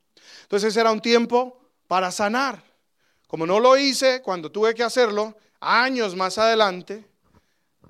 [0.42, 2.62] Entonces era un tiempo para sanar.
[3.34, 7.04] Como no lo hice cuando tuve que hacerlo, años más adelante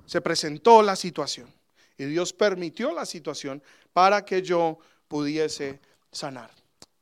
[0.07, 1.53] se presentó la situación.
[1.99, 3.61] Y Dios permitió la situación
[3.93, 5.79] para que yo pudiese
[6.11, 6.49] sanar.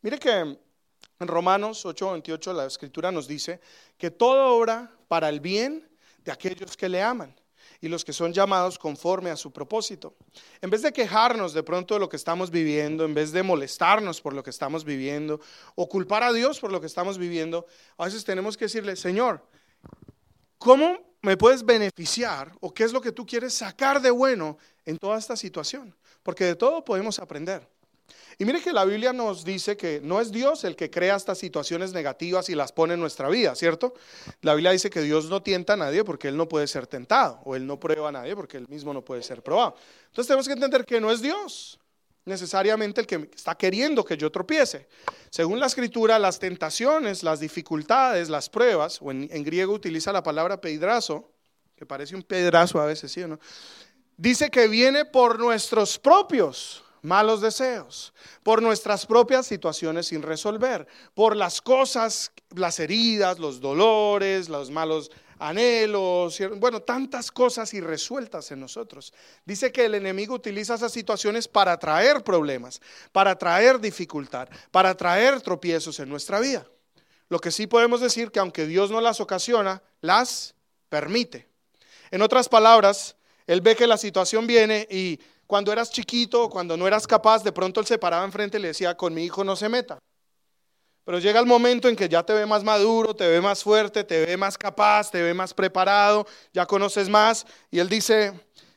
[0.01, 0.59] Mire que en
[1.21, 3.61] Romanos 8:28 la escritura nos dice
[3.97, 5.89] que todo obra para el bien
[6.25, 7.33] de aquellos que le aman
[7.83, 10.15] y los que son llamados conforme a su propósito.
[10.61, 14.21] En vez de quejarnos de pronto de lo que estamos viviendo, en vez de molestarnos
[14.21, 15.41] por lo que estamos viviendo
[15.75, 17.65] o culpar a Dios por lo que estamos viviendo,
[17.97, 19.45] a veces tenemos que decirle, Señor,
[20.57, 24.97] ¿cómo me puedes beneficiar o qué es lo que tú quieres sacar de bueno en
[24.97, 25.93] toda esta situación?
[26.23, 27.67] Porque de todo podemos aprender.
[28.37, 31.37] Y mire que la Biblia nos dice que no es Dios el que crea estas
[31.37, 33.93] situaciones negativas y las pone en nuestra vida, ¿cierto?
[34.41, 37.39] La Biblia dice que Dios no tienta a nadie porque Él no puede ser tentado,
[37.45, 39.75] o Él no prueba a nadie porque Él mismo no puede ser probado.
[40.07, 41.79] Entonces tenemos que entender que no es Dios
[42.25, 44.87] necesariamente el que está queriendo que yo tropiece.
[45.29, 50.59] Según la escritura, las tentaciones, las dificultades, las pruebas, o en, griego utiliza la palabra
[50.59, 51.31] pedrazo,
[51.75, 53.39] que parece un pedrazo a veces, ¿sí o no?
[54.15, 61.35] Dice que viene por nuestros propios malos deseos, por nuestras propias situaciones sin resolver, por
[61.35, 69.13] las cosas, las heridas, los dolores, los malos anhelos, bueno, tantas cosas irresueltas en nosotros.
[69.45, 75.41] Dice que el enemigo utiliza esas situaciones para traer problemas, para traer dificultad, para traer
[75.41, 76.65] tropiezos en nuestra vida.
[77.27, 80.55] Lo que sí podemos decir que aunque Dios no las ocasiona, las
[80.87, 81.49] permite.
[82.11, 86.87] En otras palabras, Él ve que la situación viene y cuando eras chiquito, cuando no
[86.87, 89.55] eras capaz, de pronto Él se paraba enfrente y le decía, con mi hijo no
[89.55, 89.99] se meta.
[91.05, 94.03] Pero llega el momento en que ya te ve más maduro, te ve más fuerte,
[94.05, 97.45] te ve más capaz, te ve más preparado, ya conoces más.
[97.69, 98.33] Y él dice,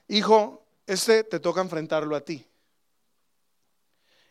[0.09, 2.45] hijo, este te toca enfrentarlo a ti.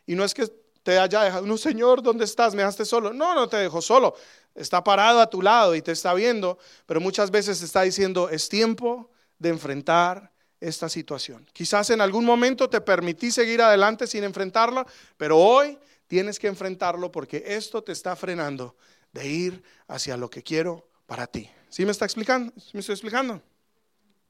[0.06, 0.48] Y no es que
[0.84, 2.54] te haya dejado, no Señor, ¿dónde estás?
[2.54, 3.14] ¿Me dejaste solo?
[3.14, 4.16] No, no te dejó solo.
[4.54, 8.50] Está parado a tu lado y te está viendo, pero muchas veces está diciendo, es
[8.50, 11.48] tiempo de enfrentar esta situación.
[11.54, 14.86] Quizás en algún momento te permití seguir adelante sin enfrentarla,
[15.18, 18.76] pero hoy tienes que enfrentarlo porque esto te está frenando
[19.12, 21.50] de ir hacia lo que quiero para ti.
[21.70, 22.54] ¿Sí me está explicando?
[22.74, 23.42] ¿Me estoy explicando?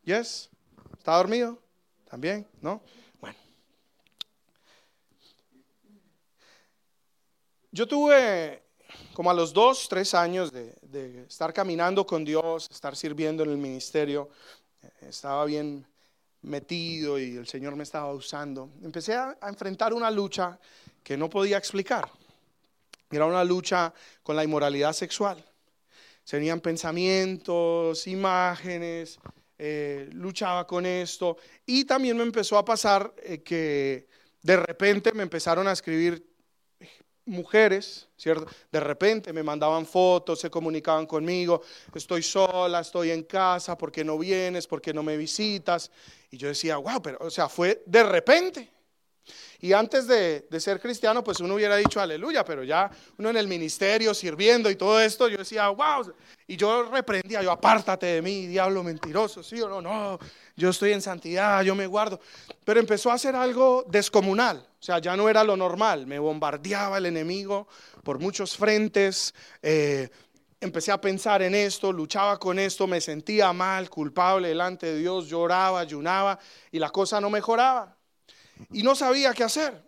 [0.04, 0.50] ¿Yes?
[0.98, 1.62] ¿Está dormido?
[2.10, 2.48] ¿También?
[2.62, 2.82] ¿No?
[3.20, 3.38] Bueno.
[7.72, 8.64] Yo tuve
[9.14, 13.52] como a los dos, tres años de, de estar caminando con Dios, estar sirviendo en
[13.52, 14.30] el ministerio,
[14.82, 15.86] eh, estaba bien
[16.46, 18.70] metido y el Señor me estaba usando.
[18.84, 20.60] Empecé a, enfrentar una lucha
[21.04, 22.10] que no podía explicar.
[23.12, 25.44] Era una lucha con la inmoralidad sexual.
[26.24, 29.20] Serían pensamientos, imágenes,
[29.58, 31.38] eh, luchaba con esto.
[31.66, 34.08] Y también me empezó a pasar eh, que
[34.42, 36.35] de repente me empezaron a escribir
[37.26, 38.48] mujeres, ¿cierto?
[38.72, 41.62] De repente me mandaban fotos, se comunicaban conmigo,
[41.94, 44.68] estoy sola, estoy en casa, ¿por qué no vienes?
[44.68, 45.92] ¿Por qué no me visitas?
[46.32, 48.75] Y yo decía, wow, pero, o sea, fue de repente.
[49.60, 53.48] Y antes de, ser cristiano, pues uno hubiera dicho aleluya, pero ya uno en el
[53.48, 56.14] ministerio sirviendo y todo esto, yo decía, wow.
[56.48, 60.20] Y yo reprendía, yo apártate de mí, diablo mentiroso, sí o no, no,
[60.56, 62.20] yo estoy en santidad, yo me guardo.
[62.64, 67.00] Pero empezó a hacer algo descomunal, o sea, ya no era lo normal, me bombardeaba
[67.00, 67.68] el enemigo
[68.04, 69.34] por muchos frentes.
[69.64, 70.10] Eh,
[70.62, 75.28] empecé a pensar en esto, luchaba con esto, me sentía mal, culpable delante de Dios,
[75.28, 76.38] lloraba, ayunaba
[76.72, 77.95] y la cosa no mejoraba
[78.72, 79.84] y no sabía qué hacer.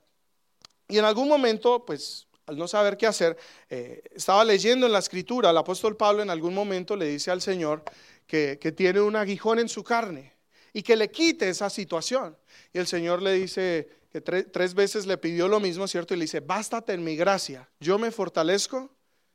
[0.88, 3.38] Y en algún momento, pues al no saber qué hacer,
[3.70, 7.42] eh, estaba leyendo en la escritura, el apóstol Pablo en algún momento le dice al
[7.42, 7.84] Señor
[8.26, 10.34] que, tiene un aguijón en su carne
[10.72, 12.38] y que le quite esa situación.
[12.72, 16.14] Y el Señor le dice que tres veces le pidió lo mismo, ¿cierto?
[16.14, 18.90] Y le dice, bástate en mi gracia, yo me fortalezco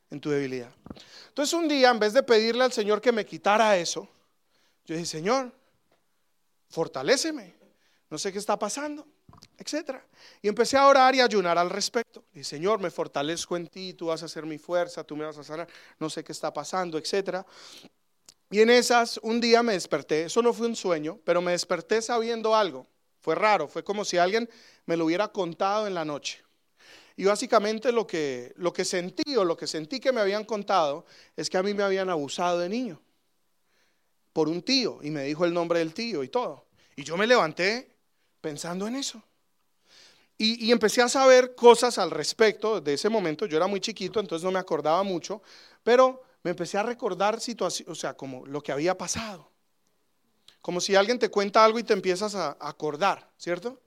[0.09, 0.73] en tu debilidad.
[1.27, 4.09] Entonces un día, en vez de pedirle al Señor que me quitara eso,
[4.85, 5.51] yo dije, Señor,
[6.69, 7.55] fortaléceme,
[8.09, 9.05] no sé qué está pasando
[9.57, 10.05] etcétera.
[10.41, 12.23] Y empecé a orar y a ayunar al respecto.
[12.33, 15.37] Y Señor, me fortalezco en ti, tú vas a ser mi fuerza, tú me vas
[15.37, 15.67] a sanar,
[15.99, 17.45] no sé qué está pasando, etcétera.
[18.49, 22.01] Y en esas, un día me desperté, eso no fue un sueño, pero me desperté
[22.01, 22.85] sabiendo algo.
[23.19, 24.49] Fue raro, fue como si alguien
[24.85, 26.43] me lo hubiera contado en la noche.
[27.15, 31.05] Y básicamente lo que, lo que sentí o lo que sentí que me habían contado
[31.35, 33.01] es que a mí me habían abusado de niño
[34.33, 36.65] por un tío y me dijo el nombre del tío y todo.
[36.95, 37.95] Y yo me levanté
[38.41, 39.23] pensando en eso.
[40.37, 43.45] Y, empecé a saber cosas al respecto de ese momento.
[43.45, 45.41] Yo era muy chiquito, entonces no me acordaba mucho,
[45.83, 49.51] pero me empecé a recordar situaciones, o sea, como lo que había pasado.
[50.61, 53.79] Como si alguien te cuenta algo y te empiezas a acordar, ¿cierto?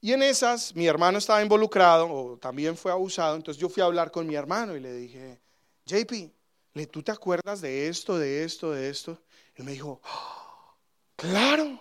[0.00, 3.86] Y en esas, mi hermano estaba involucrado o también fue abusado, entonces yo fui a
[3.86, 5.40] hablar con mi hermano y le dije,
[5.86, 6.30] JP,
[6.90, 9.20] ¿tú te acuerdas de esto, de esto, de esto?
[9.56, 10.74] Él me dijo, ¡Ah!
[11.16, 11.80] claro,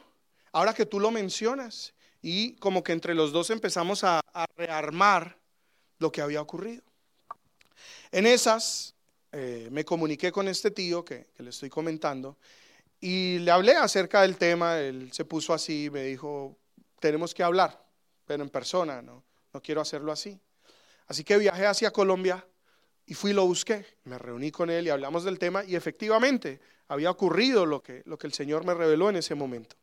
[0.51, 1.93] ahora que tú lo mencionas
[2.29, 4.19] y como que entre los dos empezamos a,
[4.57, 5.37] rearmar
[5.97, 6.83] lo que había ocurrido.
[8.11, 8.95] En esas
[9.31, 12.37] eh, me comuniqué con este tío que, le estoy comentando
[12.99, 16.57] y le hablé acerca del tema, él se puso así, me dijo,
[16.99, 17.81] tenemos que hablar,
[18.25, 20.37] pero en persona, no, no quiero hacerlo así.
[21.07, 22.45] Así que viajé hacia Colombia
[23.05, 26.59] y fui y lo busqué, me reuní con él y hablamos del tema y efectivamente
[26.89, 29.77] había ocurrido lo que el Señor me reveló en ese momento.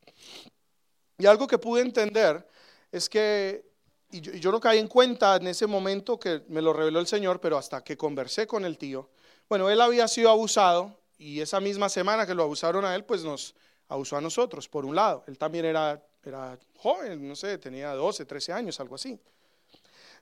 [1.17, 2.47] Y algo que pude entender
[2.91, 3.65] es que,
[4.11, 7.39] y yo, no caí en cuenta en ese momento que me lo reveló el Señor,
[7.39, 9.09] pero hasta que conversé con el tío,
[9.47, 13.23] bueno, él había sido abusado y esa misma semana que lo abusaron a él, pues
[13.23, 13.55] nos
[13.87, 15.23] abusó a nosotros, por un lado.
[15.27, 19.19] Él también era, era joven, no sé, tenía 12, 13 años, algo así.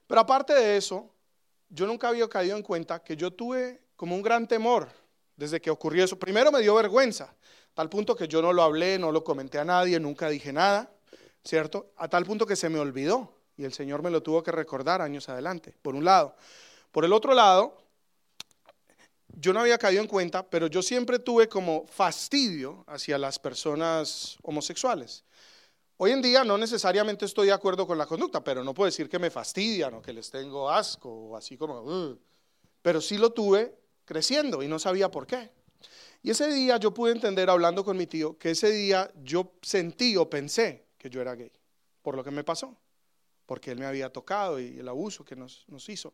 [0.06, 1.10] Pero aparte de eso,
[1.70, 4.90] yo nunca había caído en cuenta que yo tuve como un gran temor
[5.36, 6.20] desde que ocurrió eso.
[6.20, 7.34] Primero me dio vergüenza,
[7.74, 10.92] tal punto que yo no lo hablé, no lo comenté a nadie, nunca dije nada,
[11.44, 11.92] ¿cierto?
[11.98, 13.34] A tal punto que se me olvidó.
[13.56, 16.36] Y el Señor me lo tuvo que recordar años adelante, por un lado.
[16.92, 17.78] Por el otro lado,
[19.28, 24.38] yo no había caído en cuenta, pero yo siempre tuve como fastidio hacia las personas
[24.42, 25.24] homosexuales.
[25.98, 29.10] Hoy en día no necesariamente estoy de acuerdo con la conducta, pero no puedo decir
[29.10, 32.18] que me fastidian o que les tengo asco o así como...
[32.82, 35.52] Pero sí lo tuve creciendo y no sabía por qué.
[36.24, 40.16] Y ese día yo pude entender, hablando con mi tío, que ese día yo sentí
[40.16, 41.52] o pensé que yo era gay,
[42.02, 42.78] por lo que me pasó,
[43.46, 46.14] porque él me había tocado y el abuso que nos, nos hizo.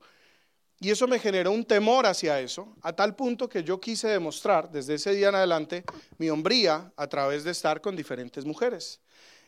[0.79, 4.71] Y eso me generó un temor hacia eso, a tal punto que yo quise demostrar
[4.71, 5.83] desde ese día en adelante
[6.17, 8.99] mi hombría a través de estar con diferentes mujeres.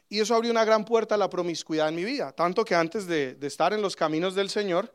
[0.10, 3.08] Y eso abrió una gran puerta a la promiscuidad en mi vida, tanto que antes
[3.08, 4.94] de, estar en los caminos del Señor,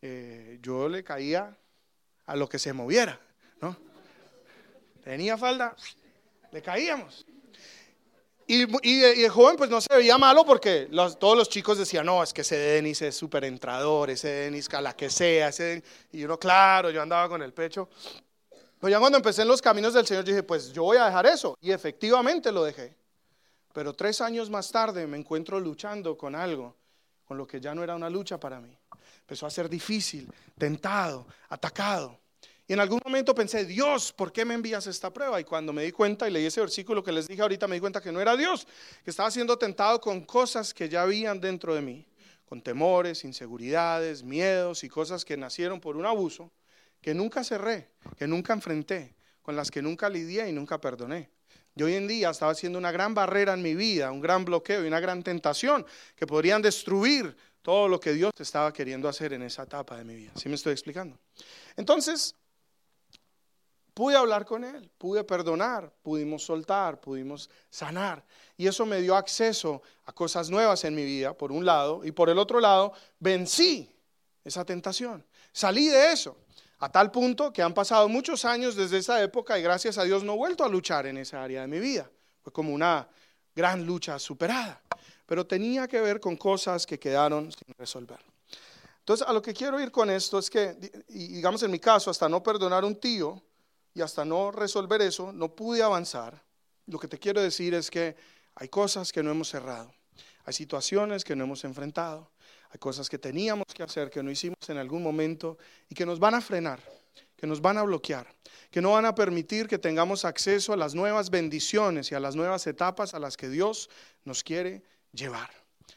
[0.00, 1.56] eh, yo le caía
[2.26, 3.18] a lo que se moviera,
[3.60, 3.87] ¿no?
[5.02, 5.74] Tenía falda,
[6.52, 7.26] le caíamos.
[8.50, 8.62] Y,
[9.02, 10.88] el joven pues no se veía malo porque
[11.20, 14.80] todos los chicos decían, no, es que ese Denis es súper entrador, ese Denis a
[14.80, 15.82] la que sea, ese
[16.12, 17.90] y uno, claro, yo andaba con el pecho.
[18.80, 21.26] Pero ya cuando empecé en los caminos del Señor dije, pues yo voy a dejar
[21.26, 21.58] eso.
[21.60, 22.96] Y efectivamente lo dejé.
[23.74, 26.74] Pero tres años más tarde me encuentro luchando con algo,
[27.26, 28.74] con lo que ya no era una lucha para mí.
[29.20, 32.18] Empezó a ser difícil, tentado, atacado.
[32.68, 35.40] Y en algún momento pensé, Dios, ¿por qué me envías esta prueba?
[35.40, 37.80] Y cuando me di cuenta y leí ese versículo que les dije ahorita, me di
[37.80, 38.66] cuenta que no era Dios,
[39.02, 42.06] que estaba siendo tentado con cosas que ya habían dentro de mí,
[42.44, 46.52] con temores, inseguridades, miedos y cosas que nacieron por un abuso,
[47.00, 51.30] que nunca cerré, que nunca enfrenté, con las que nunca lidié y nunca perdoné.
[51.74, 54.84] Y hoy en día estaba haciendo una gran barrera en mi vida, un gran bloqueo
[54.84, 59.40] y una gran tentación que podrían destruir todo lo que Dios estaba queriendo hacer en
[59.42, 60.32] esa etapa de mi vida.
[60.34, 61.18] ¿Sí me estoy explicando?
[61.74, 62.34] Entonces,
[63.98, 68.24] Pude hablar con Él, pude perdonar, pudimos soltar, pudimos sanar.
[68.56, 72.12] Y eso me dio acceso a cosas nuevas en mi vida, por un lado, y
[72.12, 73.92] por el otro lado, vencí
[74.44, 75.26] esa tentación.
[75.50, 76.36] Salí de eso,
[76.78, 80.22] a tal punto que han pasado muchos años desde esa época y gracias a Dios
[80.22, 82.08] no he vuelto a luchar en esa área de mi vida.
[82.44, 83.08] Fue como una
[83.52, 84.80] gran lucha superada,
[85.26, 88.20] pero tenía que ver con cosas que quedaron sin resolver.
[89.00, 90.76] Entonces, a lo que quiero ir con esto es que,
[91.08, 93.42] digamos en mi caso, hasta no perdonar a un tío,
[93.94, 96.42] y hasta no resolver eso, no pude avanzar.
[96.86, 98.16] Lo que te quiero decir es que
[98.54, 99.92] hay cosas que no hemos cerrado,
[100.44, 102.30] hay situaciones que no hemos enfrentado,
[102.70, 106.18] hay cosas que teníamos que hacer que no hicimos en algún momento y que nos
[106.18, 106.80] van a frenar,
[107.36, 108.26] que nos van a bloquear,
[108.70, 112.36] que no van a permitir que tengamos acceso a las nuevas bendiciones y a las
[112.36, 113.88] nuevas etapas a las que Dios
[114.24, 115.50] nos quiere llevar.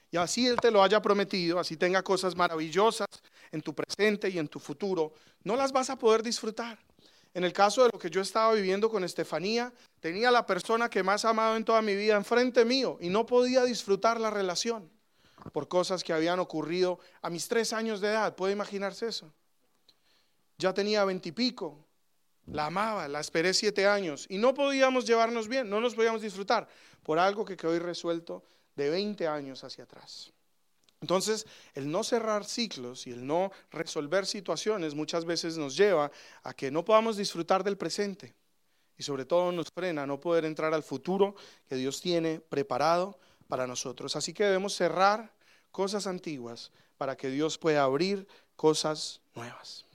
[0.09, 3.07] Y así Él te lo haya prometido, así tenga cosas maravillosas
[3.51, 6.79] en tu presente y en tu futuro, no las vas a poder disfrutar.
[7.33, 11.01] En el caso de lo que yo estaba viviendo con Estefanía, tenía la persona que
[11.01, 14.91] más amado en toda mi vida enfrente mío y no podía disfrutar la relación
[15.53, 18.35] por cosas que habían ocurrido a mis tres años de edad.
[18.35, 19.33] ¿Puede imaginarse eso?
[20.57, 21.87] Ya tenía veintipico,
[22.47, 26.67] la amaba, la esperé siete años y no podíamos llevarnos bien, no nos podíamos disfrutar
[27.01, 28.43] por algo que quedó irresuelto
[28.75, 30.31] de 20 años hacia atrás.
[31.01, 36.11] Entonces, el no cerrar ciclos y el no resolver situaciones muchas veces nos lleva
[36.43, 38.35] a que no podamos disfrutar del presente
[38.97, 41.35] y sobre todo nos frena a no poder entrar al futuro
[41.67, 44.15] que Dios tiene preparado para nosotros.
[44.15, 45.33] Así que debemos cerrar
[45.71, 49.85] cosas antiguas para que Dios pueda abrir cosas nuevas.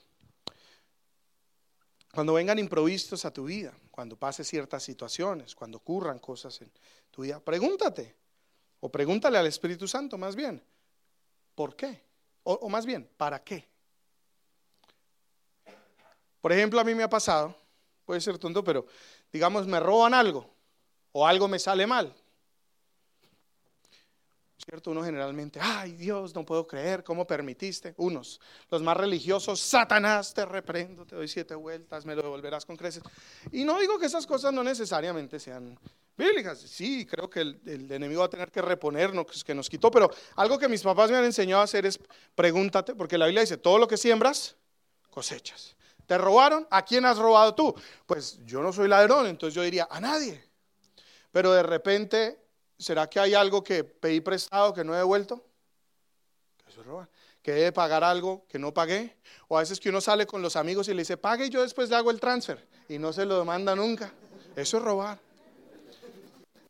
[2.12, 6.73] Cuando vengan improvisos a tu vida, cuando pases ciertas situaciones, cuando ocurran cosas en
[7.12, 8.16] tu vida, pregúntate
[8.81, 10.61] o pregúntale al Espíritu Santo más bien,
[11.57, 12.01] ¿Por qué?
[12.45, 13.66] O, más bien, ¿para qué?
[16.40, 17.57] Por ejemplo, a mí me ha pasado,
[18.05, 18.87] puede ser tonto, pero
[19.33, 20.49] digamos, me roban algo
[21.11, 22.14] o algo me sale mal.
[24.64, 24.90] ¿Cierto?
[24.90, 27.95] Uno generalmente, ay Dios, no puedo creer, ¿cómo permitiste?
[27.97, 28.40] Unos,
[28.71, 33.03] los más religiosos, Satanás, te reprendo, te doy siete vueltas, me lo devolverás con creces.
[33.51, 35.79] Y no digo que esas cosas no necesariamente sean
[36.16, 36.59] bíblicas.
[36.59, 40.59] Sí, creo que el, enemigo va a tener que reponernos, que nos quitó, pero algo
[40.59, 42.00] que mis papás me han enseñado a hacer es
[42.35, 44.57] pregúntate, porque la Biblia dice, todo lo que siembras,
[45.11, 45.76] cosechas.
[46.07, 46.66] ¿Te robaron?
[46.70, 47.74] ¿A quién has robado tú?
[48.07, 50.42] Pues yo no soy ladrón, entonces yo diría, a nadie.
[51.33, 52.38] Pero de repente,
[52.79, 55.45] ¿será que hay algo que pedí prestado que no he devuelto?
[56.68, 57.09] Eso es robar.
[57.43, 59.16] Que debe pagar algo que no pagué.
[59.49, 61.62] O a veces que uno sale con los amigos y le dice, pague y yo
[61.62, 62.66] después le hago el transfer.
[62.88, 64.12] Y no se lo demanda nunca.
[64.55, 65.26] Eso es robar.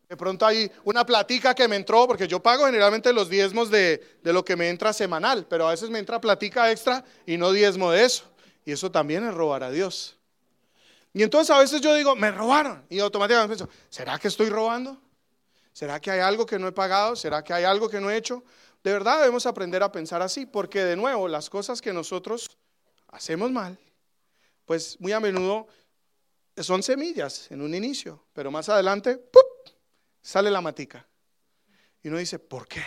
[0.09, 4.19] De pronto hay una platica que me entró, porque yo pago generalmente los diezmos de,
[4.23, 7.91] lo que me entra semanal, pero a veces me entra platica extra y no diezmo
[7.91, 8.25] de eso.
[8.65, 10.17] Y eso también es robar a Dios.
[11.13, 12.85] Y entonces a veces yo digo, me robaron.
[12.89, 15.01] Y automáticamente pienso, ¿será que estoy robando?
[15.73, 17.17] ¿Será que hay algo que no he pagado?
[17.17, 18.43] ¿Será que hay algo que no he hecho?
[18.87, 22.57] de verdad debemos aprender a pensar así, porque de nuevo las cosas que nosotros
[23.09, 23.77] hacemos mal,
[24.65, 25.67] pues muy a menudo
[26.57, 29.56] son semillas en un inicio, pero más adelante ¡pup!
[30.27, 31.07] Sale la matica.
[32.03, 32.83] Y uno dice, ¿por qué?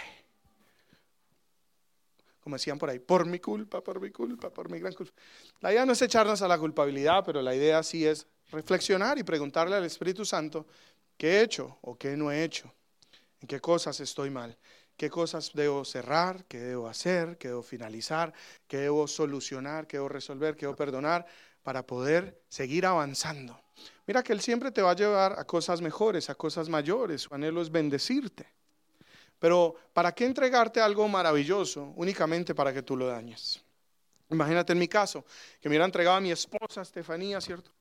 [2.41, 5.13] Como decían por ahí, por mi culpa, por mi culpa, por mi gran culpa.
[5.61, 9.23] La idea no es echarnos a la culpabilidad, pero la idea sí es reflexionar y
[9.23, 10.67] preguntarle al Espíritu Santo,
[11.17, 12.73] ¿qué he hecho o qué no he hecho?
[13.39, 14.57] ¿En qué cosas estoy mal?
[14.97, 16.43] ¿Qué cosas debo cerrar?
[16.43, 17.37] ¿Qué debo hacer?
[17.37, 18.33] ¿Qué debo finalizar?
[18.67, 19.87] ¿Qué debo solucionar?
[19.87, 20.57] ¿Qué debo resolver?
[20.57, 21.25] ¿Qué debo perdonar?
[21.63, 23.61] Para poder seguir avanzando.
[24.05, 27.21] Mira que Él siempre te va a llevar a cosas mejores, a cosas mayores.
[27.21, 28.47] Su anhelo es bendecirte.
[29.39, 33.61] Pero ¿para qué entregarte algo maravilloso únicamente para que tú lo dañes?
[34.29, 35.25] Imagínate en mi caso,
[35.59, 37.71] que me hubiera entregado a mi esposa Estefanía, ¿cierto?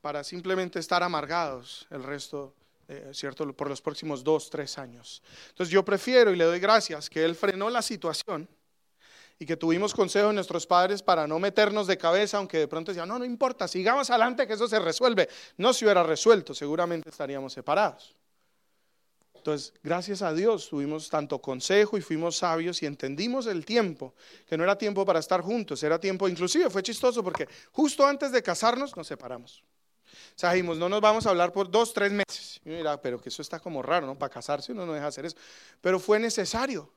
[0.00, 2.54] Para simplemente estar amargados el resto,
[2.88, 3.52] eh, ¿cierto?
[3.52, 5.22] Por los próximos dos, tres años.
[5.48, 8.48] Entonces yo prefiero y le doy gracias que Él frenó la situación
[9.38, 12.92] y que tuvimos consejo de nuestros padres para no meternos de cabeza, aunque de pronto
[12.92, 15.28] decían, no, no importa, sigamos adelante que eso se resuelve.
[15.56, 18.14] No se hubiera resuelto, seguramente estaríamos separados.
[19.34, 24.14] Entonces, gracias a Dios tuvimos tanto consejo y fuimos sabios y entendimos el tiempo,
[24.46, 28.30] que no era tiempo para estar juntos, era tiempo, inclusive fue chistoso porque justo antes
[28.30, 29.64] de casarnos nos separamos.
[30.36, 32.60] O sea, dijimos, no nos vamos a hablar por dos, tres meses.
[32.64, 34.16] Y mira, pero que eso está como raro, ¿no?
[34.16, 35.36] Para casarse uno no deja hacer eso.
[35.80, 36.88] Pero fue necesario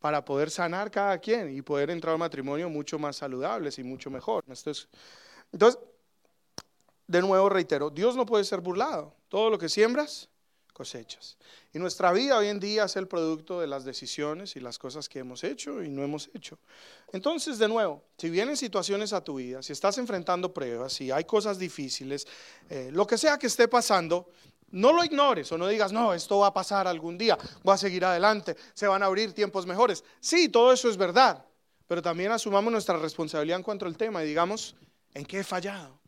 [0.00, 4.10] para poder sanar cada quien y poder entrar al matrimonio mucho más saludables y mucho
[4.10, 4.42] mejor.
[4.48, 4.88] Entonces,
[7.06, 9.14] de nuevo reitero, Dios no puede ser burlado.
[9.28, 10.28] Todo lo que siembras,
[10.72, 11.36] cosechas.
[11.74, 15.10] Y nuestra vida hoy en día es el producto de las decisiones y las cosas
[15.10, 16.58] que hemos hecho y no hemos hecho.
[17.12, 21.24] Entonces, de nuevo, si vienen situaciones a tu vida, si estás enfrentando pruebas, si hay
[21.24, 22.26] cosas difíciles,
[22.70, 24.30] eh, lo que sea que esté pasando,
[24.70, 27.78] no lo ignores o no digas, no, esto va a pasar algún día, voy a
[27.78, 30.04] seguir adelante, se van a abrir tiempos mejores.
[30.20, 31.44] Sí, todo eso es verdad,
[31.86, 34.76] pero también asumamos nuestra responsabilidad en cuanto al tema y digamos,
[35.14, 36.00] ¿en qué he fallado?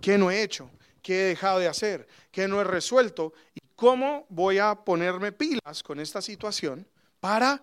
[0.00, 0.70] ¿Qué no he hecho?
[1.02, 2.06] ¿Qué he dejado de hacer?
[2.30, 3.32] ¿Qué no he resuelto?
[3.54, 6.86] ¿Y cómo voy a ponerme pilas con esta situación
[7.20, 7.62] para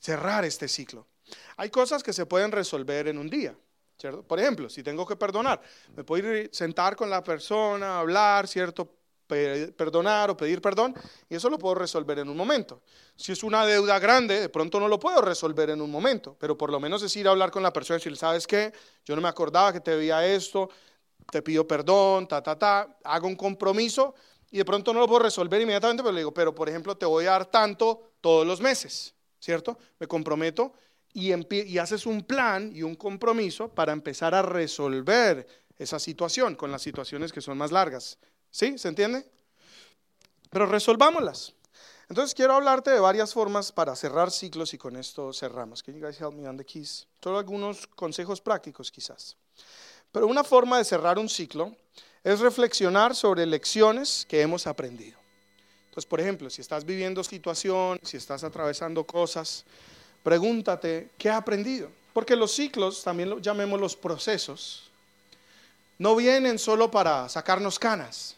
[0.00, 1.06] cerrar este ciclo?
[1.56, 3.56] Hay cosas que se pueden resolver en un día.
[3.98, 4.22] ¿cierto?
[4.22, 5.60] Por ejemplo, si tengo que perdonar,
[5.96, 8.97] me puedo ir sentar con la persona, hablar, ¿cierto?
[9.28, 10.94] Perdonar o pedir perdón,
[11.28, 12.82] y eso lo puedo resolver en un momento.
[13.14, 16.56] Si es una deuda grande, de pronto no lo puedo resolver en un momento, pero
[16.56, 18.72] por lo menos es ir a hablar con la persona y decirle, ¿sabes qué?
[19.04, 20.70] Yo no me acordaba que te debía esto,
[21.30, 24.14] te pido perdón, ta, ta, ta, hago un compromiso
[24.50, 27.06] y de pronto no lo puedo resolver inmediatamente, pero le digo, pero por ejemplo te
[27.06, 29.78] voy a dar tanto todos los meses, ¿cierto?
[29.98, 30.72] Me comprometo
[31.12, 36.70] y, y haces un plan y un compromiso para empezar a resolver esa situación con
[36.70, 38.18] las situaciones que son más largas.
[38.58, 38.76] ¿Sí?
[38.76, 39.24] ¿Se entiende?
[40.50, 41.52] Pero resolvámoslas.
[42.08, 45.80] Entonces quiero hablarte de varias formas para cerrar ciclos y con esto cerramos.
[45.80, 47.06] Can you guys help me on the keys?
[47.22, 49.36] Solo algunos consejos prácticos quizás.
[50.10, 51.76] Pero una forma de cerrar un ciclo
[52.24, 55.20] es reflexionar sobre lecciones que hemos aprendido.
[55.90, 59.64] Entonces, por ejemplo, si estás viviendo situaciones, si estás atravesando cosas,
[60.24, 61.92] pregúntate, ¿qué he aprendido?
[62.12, 64.90] Porque los ciclos, también lo llamemos los procesos,
[65.96, 68.34] no vienen solo para sacarnos canas,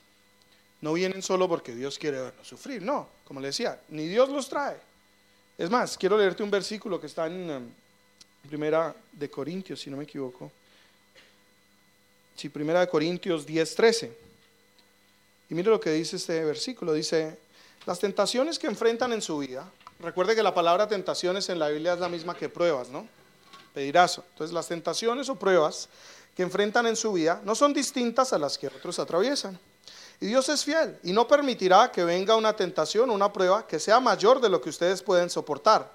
[0.81, 4.49] no vienen solo porque Dios quiere vernos sufrir, no, como le decía, ni Dios los
[4.49, 4.77] trae.
[5.59, 7.69] Es más, quiero leerte un versículo que está en um,
[8.49, 10.51] Primera de Corintios, si no me equivoco.
[12.35, 14.19] Sí, Primera de Corintios 10, 13.
[15.51, 16.95] Y mire lo que dice este versículo.
[16.95, 17.37] Dice,
[17.85, 21.93] las tentaciones que enfrentan en su vida, recuerde que la palabra tentaciones en la Biblia
[21.93, 23.07] es la misma que pruebas, ¿no?
[23.75, 24.25] Pedirazo.
[24.31, 25.91] Entonces las tentaciones o pruebas
[26.35, 29.59] que enfrentan en su vida no son distintas a las que otros atraviesan.
[30.21, 33.81] Y Dios es fiel y no permitirá que venga una tentación o una prueba que
[33.81, 35.91] sea mayor de lo que ustedes pueden soportar.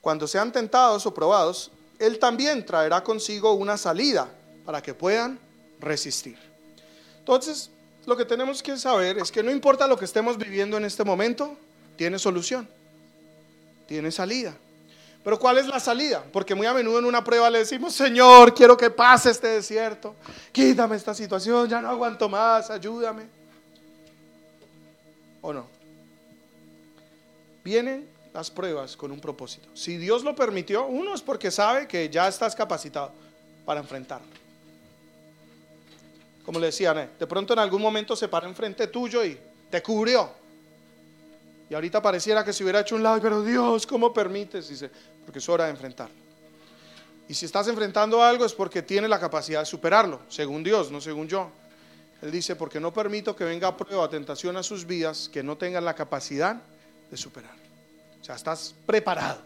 [0.00, 4.28] Cuando sean tentados o probados, Él también traerá consigo una salida
[4.64, 5.40] para que puedan
[5.80, 6.38] resistir.
[7.18, 7.70] Entonces,
[8.06, 11.02] lo que tenemos que saber es que no importa lo que estemos viviendo en este
[11.02, 11.56] momento,
[11.96, 12.68] tiene solución,
[13.88, 14.54] tiene salida.
[15.24, 16.22] Pero ¿cuál es la salida?
[16.32, 20.14] Porque muy a menudo en una prueba le decimos, Señor, quiero que pase este desierto,
[20.52, 23.33] quítame esta situación, ya no aguanto más, ayúdame.
[25.44, 25.66] ¿O no?
[27.62, 29.68] Vienen las pruebas con un propósito.
[29.74, 33.12] Si Dios lo permitió, uno es porque sabe que ya estás capacitado
[33.64, 34.44] para enfrentarlo
[36.44, 39.38] como le decían, de pronto en algún momento se para enfrente tuyo y
[39.70, 40.30] te cubrió.
[41.70, 44.68] Y ahorita pareciera que se hubiera hecho un lado, pero Dios, ¿cómo permites?
[44.68, 44.90] Dice,
[45.24, 46.14] porque es hora de enfrentarlo.
[47.26, 51.00] Y si estás enfrentando algo es porque tiene la capacidad de superarlo, según Dios, no
[51.00, 51.50] según yo.
[52.24, 55.84] Él dice, porque no permito que venga prueba, tentación a sus vidas que no tengan
[55.84, 56.56] la capacidad
[57.10, 57.52] de superar.
[58.18, 59.42] O sea, estás preparado.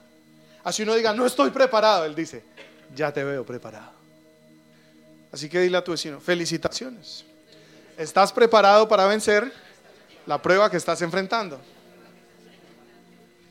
[0.63, 2.45] Así uno diga, no estoy preparado, Él dice,
[2.95, 3.91] ya te veo preparado.
[5.33, 7.25] Así que dile a tu vecino, felicitaciones.
[7.97, 9.53] ¿Estás preparado para vencer
[10.25, 11.61] la prueba que estás enfrentando?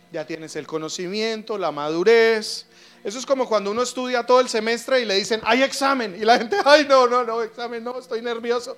[0.09, 2.65] Ya tienes el conocimiento, la madurez.
[3.03, 6.15] Eso es como cuando uno estudia todo el semestre y le dicen, hay examen.
[6.17, 8.78] Y la gente, ay, no, no, no, examen, no, estoy nervioso.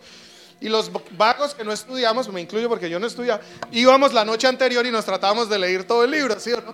[0.62, 3.40] Y los vagos que no estudiamos, me incluyo porque yo no estudia,
[3.72, 6.74] íbamos la noche anterior y nos tratábamos de leer todo el libro, ¿sí o no?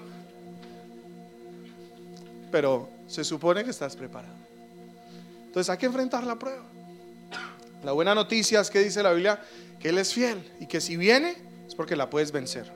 [2.52, 4.34] Pero se supone que estás preparado.
[5.46, 6.64] Entonces hay que enfrentar la prueba.
[7.84, 9.40] La buena noticia es que dice la Biblia
[9.80, 11.36] que Él es fiel y que si viene
[11.68, 12.72] es porque la puedes vencer.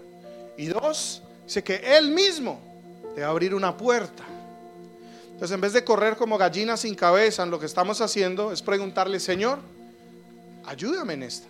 [0.58, 2.60] Y dos, dice que Él mismo
[3.16, 4.24] te va a abrir una puerta.
[5.32, 9.20] Entonces en vez de correr como gallinas sin cabeza, lo que estamos haciendo es preguntarle,
[9.20, 9.60] Señor,
[10.70, 11.48] ayúdame en esta.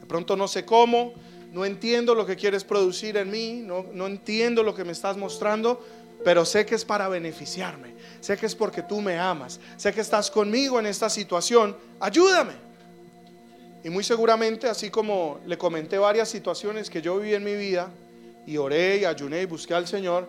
[0.00, 1.14] De pronto no sé cómo,
[1.52, 5.16] no entiendo lo que quieres producir en mí, no, no entiendo lo que me estás
[5.16, 5.84] mostrando,
[6.24, 10.00] pero sé que es para beneficiarme, sé que es porque tú me amas, sé que
[10.00, 12.52] estás conmigo en esta situación, ayúdame.
[13.82, 17.90] Y muy seguramente, así como le comenté varias situaciones que yo viví en mi vida,
[18.46, 20.28] y oré y ayuné y busqué al Señor,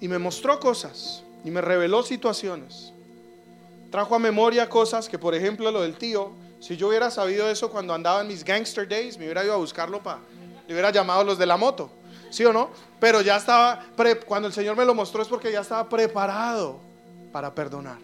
[0.00, 2.92] y me mostró cosas, y me reveló situaciones.
[3.90, 6.30] Trajo a memoria cosas que, por ejemplo, lo del tío,
[6.62, 9.58] si yo hubiera sabido eso cuando andaba en mis gangster days, me hubiera ido a
[9.58, 10.20] buscarlo para,
[10.66, 11.90] le hubiera llamado a los de la moto
[12.32, 12.70] ¿sí o no?
[12.98, 13.84] Pero ya estaba,
[14.26, 16.80] cuando el Señor me lo mostró es porque ya estaba preparado
[17.30, 17.98] para perdonar.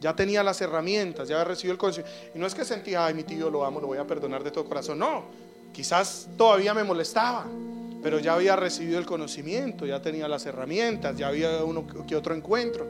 [0.00, 2.06] Ya tenía las herramientas, ya había recibido el consejo.
[2.34, 4.50] Y no es que sentía, ay, mi tío lo amo, lo voy a perdonar de
[4.50, 4.98] todo corazón.
[4.98, 5.24] No,
[5.72, 7.46] quizás todavía me molestaba,
[8.02, 12.34] pero ya había recibido el conocimiento, ya tenía las herramientas, ya había uno que otro
[12.34, 12.86] encuentro.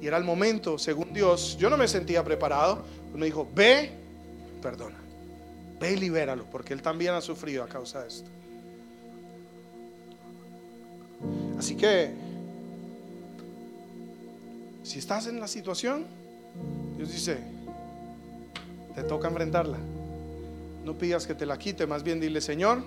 [0.00, 2.84] Y era el momento, según Dios, yo no me sentía preparado.
[3.14, 3.90] Me dijo, ve,
[4.62, 4.96] perdona,
[5.80, 8.30] ve y libéralo, porque él también ha sufrido a causa de esto.
[11.58, 12.10] Así que,
[14.82, 16.06] si estás en la situación,
[16.96, 17.38] Dios dice,
[18.94, 19.78] te toca enfrentarla.
[20.84, 22.82] No pidas que te la quite, más bien dile, Señor,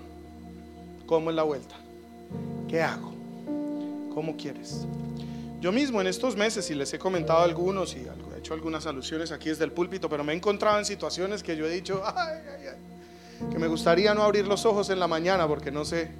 [1.05, 1.75] ¿cómo es la vuelta?
[2.67, 3.13] ¿Qué hago?
[4.13, 4.85] ¿Cómo quieres?
[5.63, 9.31] Yo mismo en estos meses, y les he comentado algunos y he hecho algunas alusiones
[9.31, 12.03] aquí desde el púlpito, pero me he encontrado en situaciones que yo he dicho,
[13.49, 16.11] que me gustaría no abrir los ojos en la mañana porque no sé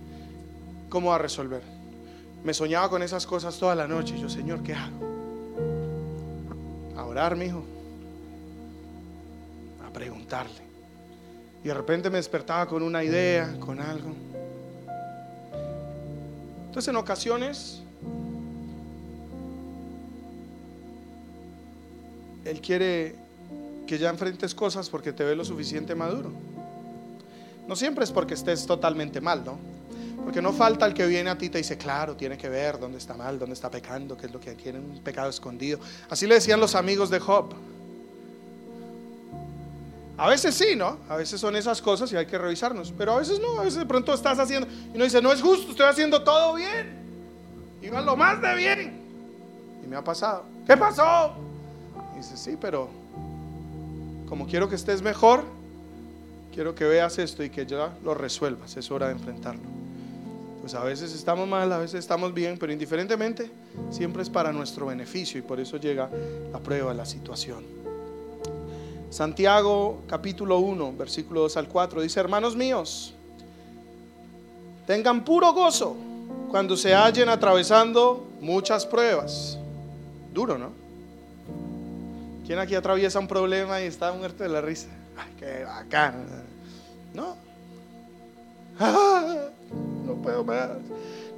[0.88, 1.62] cómo va a resolver.
[2.42, 4.18] Me soñaba con esas cosas toda la noche.
[4.18, 4.96] Yo, Señor, ¿qué hago?
[6.96, 7.66] A orar, mi hijo.
[9.86, 10.62] A preguntarle.
[11.66, 14.14] Y de repente me despertaba con una idea, con algo.
[16.68, 17.83] Entonces en ocasiones
[22.46, 23.16] Él quiere
[23.88, 26.32] que ya enfrentes cosas porque te ve lo suficiente maduro.
[27.68, 29.58] No siempre es porque estés totalmente mal, ¿no?
[30.24, 32.80] Porque no falta el que viene a ti y te dice, claro, tiene que ver
[32.80, 35.80] dónde está mal, dónde está pecando, qué es lo que tiene un pecado escondido.
[36.10, 37.54] Así le decían los amigos de Job.
[40.18, 40.98] A veces sí, ¿no?
[41.10, 42.94] A veces son esas cosas y hay que revisarnos.
[42.98, 45.42] Pero a veces no, a veces de pronto estás haciendo y uno dice, no es
[45.42, 47.02] justo, estoy haciendo todo bien.
[47.82, 49.02] Iba lo más de bien.
[49.84, 50.46] Y me ha pasado.
[50.66, 51.34] ¿Qué pasó?
[52.24, 52.88] Dice, sí, pero
[54.30, 55.44] como quiero que estés mejor,
[56.54, 58.78] quiero que veas esto y que ya lo resuelvas.
[58.78, 59.62] Es hora de enfrentarlo.
[60.62, 63.52] Pues a veces estamos mal, a veces estamos bien, pero indiferentemente
[63.90, 66.10] siempre es para nuestro beneficio y por eso llega
[66.54, 67.66] la prueba, la situación.
[69.10, 73.14] Santiago capítulo 1, versículo 2 al 4 dice, hermanos míos,
[74.88, 75.98] tengan puro gozo
[76.50, 79.58] cuando se hallen atravesando muchas pruebas.
[80.34, 80.83] Duro, ¿no?
[82.46, 84.88] ¿Quién aquí atraviesa un problema y está muerto de la risa?
[85.18, 86.26] Ay, qué bacán.
[87.14, 87.38] ¿No?
[90.06, 90.70] no puedo más.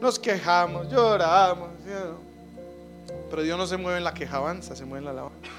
[0.01, 1.70] Nos quejamos, lloramos.
[3.30, 5.49] Pero Dios no se mueve en la quejabanza, se mueve en la alabanza.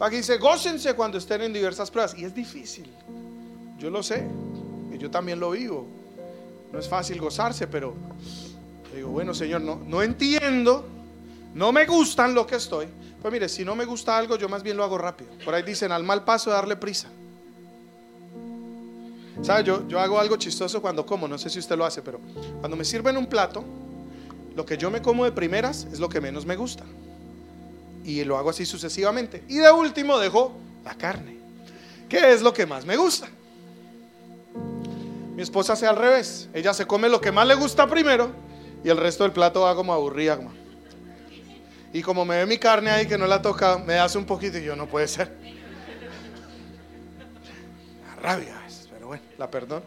[0.00, 2.16] Aquí dice, gócense cuando estén en diversas pruebas.
[2.16, 2.90] Y es difícil.
[3.78, 4.26] Yo lo sé.
[4.92, 5.86] Y yo también lo vivo.
[6.72, 7.94] No es fácil gozarse, pero
[8.94, 10.86] digo, bueno, Señor, no, no entiendo.
[11.54, 12.86] No me gustan lo que estoy.
[13.20, 15.30] Pues mire, si no me gusta algo, yo más bien lo hago rápido.
[15.44, 17.08] Por ahí dicen, al mal paso darle prisa.
[19.42, 19.64] ¿Sabe?
[19.64, 22.20] Yo, yo hago algo chistoso cuando como, no sé si usted lo hace, pero
[22.60, 23.64] cuando me sirven un plato,
[24.54, 26.84] lo que yo me como de primeras es lo que menos me gusta.
[28.04, 29.44] Y lo hago así sucesivamente.
[29.48, 30.52] Y de último dejo
[30.84, 31.36] la carne,
[32.08, 33.28] que es lo que más me gusta.
[35.34, 36.48] Mi esposa hace al revés.
[36.54, 38.30] Ella se come lo que más le gusta primero
[38.82, 40.38] y el resto del plato va como aburrida.
[41.96, 44.58] Y como me ve mi carne ahí que no la toca, me hace un poquito
[44.58, 45.32] y yo no puede ser.
[48.06, 48.54] La rabia
[49.02, 49.82] bueno, la perdón.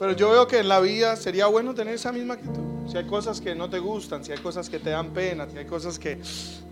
[0.00, 2.90] Pero yo veo que en la vida sería bueno tener esa misma actitud.
[2.90, 5.58] si hay cosas que no te gustan, si hay cosas que te dan pena, si
[5.58, 6.20] hay cosas que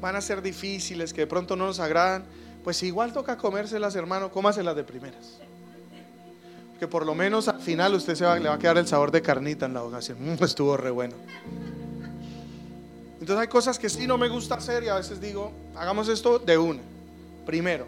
[0.00, 2.24] van a ser difíciles, que de pronto no nos agradan,
[2.64, 5.38] pues igual toca comérselas, hermano, cómaselas de primeras.
[6.80, 9.22] Que por lo menos al final usted se le va a quedar el sabor de
[9.22, 10.18] carnita en la ocasión.
[10.20, 11.14] Mm, estuvo re bueno.
[13.20, 16.38] Entonces hay cosas que sí no me gusta hacer y a veces digo, hagamos esto
[16.38, 16.80] de una.
[17.46, 17.86] Primero,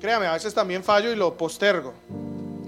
[0.00, 1.92] créame, a veces también fallo y lo postergo.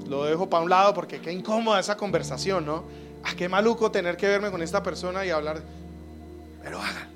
[0.09, 2.85] Lo dejo para un lado porque qué incómoda esa conversación, ¿no?
[3.25, 5.63] Ah, qué maluco tener que verme con esta persona y hablar.
[6.63, 7.09] Pero hagan.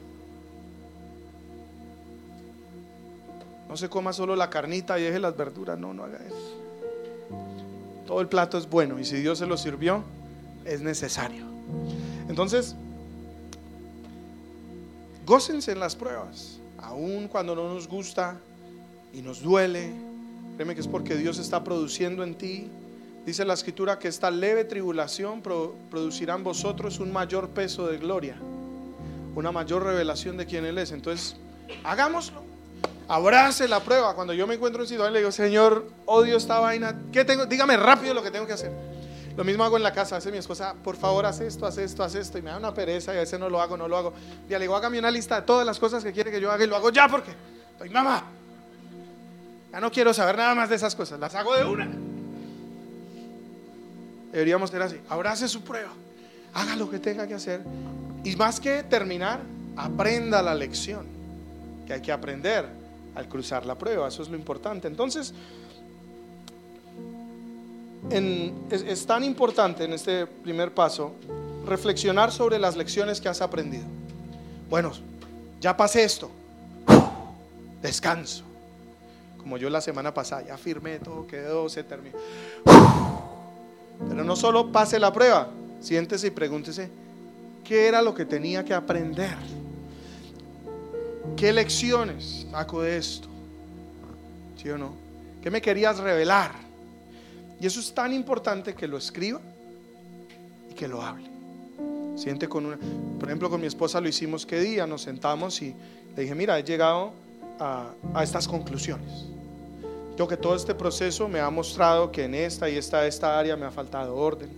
[3.68, 5.78] No se coma solo la carnita y deje las verduras.
[5.78, 6.56] No, no haga eso.
[8.06, 10.04] Todo el plato es bueno y si Dios se lo sirvió,
[10.64, 11.44] es necesario.
[12.28, 12.76] Entonces,
[15.26, 18.38] gócense en las pruebas, aun cuando no nos gusta
[19.12, 19.92] y nos duele.
[20.54, 22.68] Créeme que es porque Dios está produciendo en ti.
[23.26, 28.36] Dice la escritura que esta leve tribulación producirá en vosotros un mayor peso de gloria,
[29.34, 30.92] una mayor revelación de quién Él es.
[30.92, 31.36] Entonces,
[31.82, 32.46] hagámoslo.
[33.08, 34.14] Abrace la prueba.
[34.14, 36.96] Cuando yo me encuentro en situación, le digo, Señor, odio esta vaina.
[37.12, 37.46] ¿Qué tengo?
[37.46, 38.72] Dígame rápido lo que tengo que hacer.
[39.36, 40.16] Lo mismo hago en la casa.
[40.16, 42.38] Hace mi esposa, por favor, haz esto, haz esto, haz esto.
[42.38, 44.12] Y me da una pereza y a veces no lo hago, no lo hago.
[44.48, 46.64] Y le digo, hágame una lista de todas las cosas que quiere que yo haga
[46.64, 47.32] y lo hago ya porque
[47.72, 48.24] estoy mamá.
[49.72, 51.20] Ya no quiero saber nada más de esas cosas.
[51.20, 51.86] Las hago de una.
[54.32, 54.98] Deberíamos ser así.
[55.10, 55.90] Abrace su prueba.
[56.54, 57.60] Haga lo que tenga que hacer.
[58.24, 59.40] Y más que terminar,
[59.76, 61.06] aprenda la lección
[61.86, 62.66] que hay que aprender
[63.14, 64.08] al cruzar la prueba.
[64.08, 64.88] Eso es lo importante.
[64.88, 65.34] Entonces,
[68.10, 71.12] es, tan importante en este primer paso
[71.66, 73.84] reflexionar sobre las lecciones que has aprendido.
[74.70, 74.92] Bueno,
[75.60, 76.30] ya pasé esto.
[77.82, 78.44] Descanso.
[79.38, 82.16] Como yo la semana pasada, ya firmé, todo quedó, se terminó.
[84.08, 85.48] Pero no solo pase la prueba,
[85.80, 86.90] siéntese y pregúntese,
[87.64, 89.36] ¿qué era lo que tenía que aprender?
[91.36, 93.28] ¿Qué lecciones saco de esto?
[94.60, 94.92] ¿Sí o no?
[95.42, 96.65] ¿Qué me querías revelar?
[97.60, 99.40] Y eso es tan importante que lo escriba
[100.70, 101.28] y que lo hable.
[102.16, 102.78] Siente con una,
[103.18, 105.74] por ejemplo, con mi esposa lo hicimos qué día, nos sentamos y
[106.14, 107.12] le dije, mira, he llegado
[107.58, 109.26] a, a estas conclusiones.
[110.16, 113.54] Yo que todo este proceso me ha mostrado que en esta y esta, esta área
[113.54, 114.48] me ha faltado orden,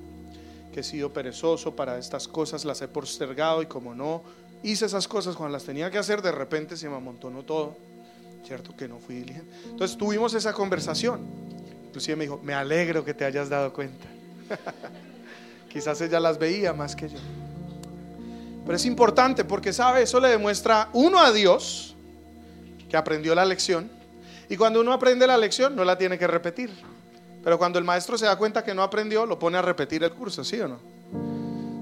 [0.73, 4.23] que he sido perezoso para estas cosas, las he postergado y como no
[4.63, 7.77] hice esas cosas cuando las tenía que hacer, de repente se me amontonó todo.
[8.47, 8.75] ¿Cierto?
[8.77, 9.51] Que no fui diligente.
[9.69, 11.21] Entonces tuvimos esa conversación.
[11.89, 14.07] Inclusive me dijo, me alegro que te hayas dado cuenta.
[15.69, 17.19] Quizás ella las veía más que yo.
[18.65, 20.03] Pero es importante porque, ¿sabe?
[20.03, 21.97] Eso le demuestra uno a Dios
[22.89, 23.91] que aprendió la lección.
[24.51, 26.71] Y cuando uno aprende la lección, no la tiene que repetir.
[27.43, 30.13] Pero cuando el maestro se da cuenta que no aprendió, lo pone a repetir el
[30.13, 30.79] curso, ¿sí o no?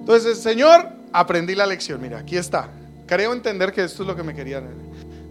[0.01, 2.01] Entonces, Señor, aprendí la lección.
[2.01, 2.69] Mira, aquí está.
[3.07, 4.61] Creo entender que esto es lo que me quería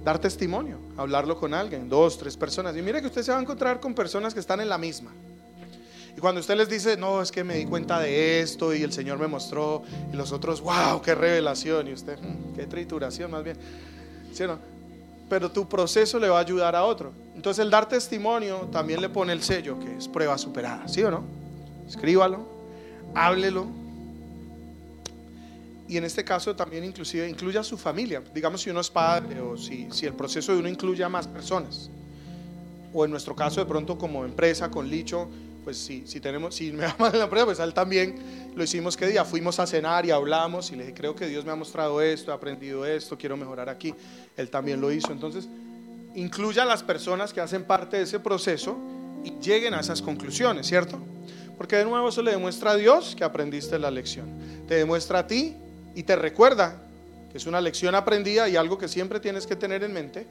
[0.05, 2.77] dar testimonio, hablarlo con alguien, dos, tres personas.
[2.77, 5.11] Y mire que usted se va a encontrar con personas que están en la misma.
[6.15, 8.93] Y cuando usted les dice, no, es que me di cuenta de esto y el
[8.93, 9.81] Señor me mostró,
[10.13, 13.57] y los otros, wow, qué revelación, y usted, hmm, qué trituración más bien.
[14.31, 14.59] ¿Sí o no?
[15.27, 17.11] Pero tu proceso le va a ayudar a otro.
[17.35, 21.09] Entonces el dar testimonio también le pone el sello, que es prueba superada, ¿sí o
[21.09, 21.23] no?
[21.87, 22.45] Escríbalo,
[23.15, 23.65] háblelo,
[25.87, 28.21] y en este caso también inclusive incluye a su familia.
[28.33, 31.27] Digamos si uno es padre o si, si el proceso de uno incluye a más
[31.27, 31.89] personas.
[32.93, 35.29] O en nuestro caso de pronto como empresa con Licho,
[35.63, 38.15] pues si, si tenemos, si me aman en la empresa, pues él también
[38.55, 39.25] lo hicimos que día.
[39.25, 42.31] Fuimos a cenar y hablamos y le dije, creo que Dios me ha mostrado esto,
[42.31, 43.93] he aprendido esto, quiero mejorar aquí.
[44.37, 45.11] Él también lo hizo.
[45.11, 45.47] Entonces,
[46.15, 48.77] incluya a las personas que hacen parte de ese proceso
[49.23, 50.99] y lleguen a esas conclusiones, ¿cierto?
[51.57, 54.27] Porque de nuevo eso le demuestra a Dios que aprendiste la lección.
[54.67, 55.55] Te demuestra a ti
[55.95, 56.75] y te recuerda
[57.31, 60.27] que es una lección aprendida y algo que siempre tienes que tener en mente.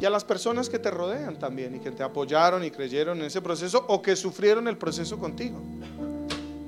[0.00, 3.26] Y a las personas que te rodean también y que te apoyaron y creyeron en
[3.26, 5.60] ese proceso o que sufrieron el proceso contigo.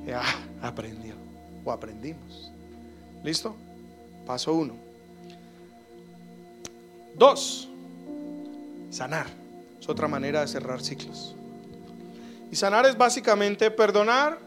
[0.04, 0.22] Ya,
[0.60, 1.14] aprendió
[1.64, 2.50] o aprendimos.
[3.22, 3.54] ¿Listo?
[4.26, 4.74] Paso uno.
[7.14, 7.68] Dos,
[8.90, 9.26] sanar.
[9.80, 11.34] Es otra manera de cerrar ciclos.
[12.50, 14.38] Y sanar es básicamente perdonar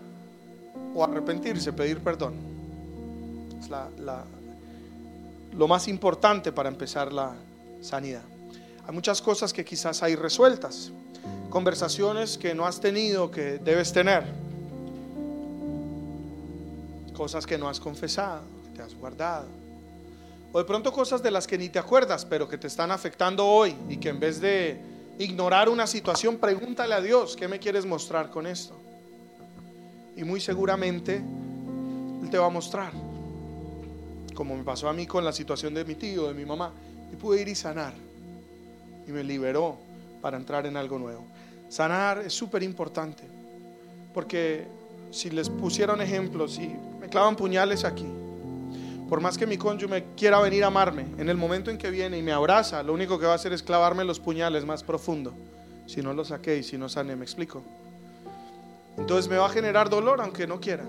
[0.93, 2.56] o arrepentirse, pedir perdón
[5.53, 7.35] lo más importante para empezar la
[7.81, 8.23] sanidad.
[8.87, 10.91] Hay muchas cosas que quizás hay resueltas,
[11.49, 14.23] conversaciones que no has tenido que debes tener,
[17.15, 19.47] cosas que no has confesado, que te has guardado,
[20.53, 23.45] o de pronto cosas de las que ni te acuerdas, pero que te están afectando
[23.45, 24.79] hoy y que en vez de
[25.19, 28.75] ignorar una situación, pregúntale a Dios, ¿qué me quieres mostrar con esto?
[30.15, 31.17] Y muy seguramente
[32.23, 33.06] Él te va a mostrar.
[34.37, 36.71] Como me pasó a mí con la situación de mi tío, de mi mamá,
[37.11, 37.91] y pude ir y sanar.
[39.07, 39.79] Y me liberó
[40.21, 41.25] para entrar en algo nuevo.
[41.69, 43.23] Sanar es súper importante,
[44.13, 44.67] porque
[45.09, 46.71] si les pusieron ejemplos, si
[47.01, 48.05] me clavan puñales aquí,
[49.09, 52.19] por más que mi cónyuge quiera venir a amarme, en el momento en que viene
[52.19, 55.33] y me abraza, lo único que va a hacer es clavarme los puñales más profundo.
[55.87, 57.63] Si no lo saqué y si no sané, me explico.
[58.99, 60.83] Entonces me va a generar dolor aunque no quiera.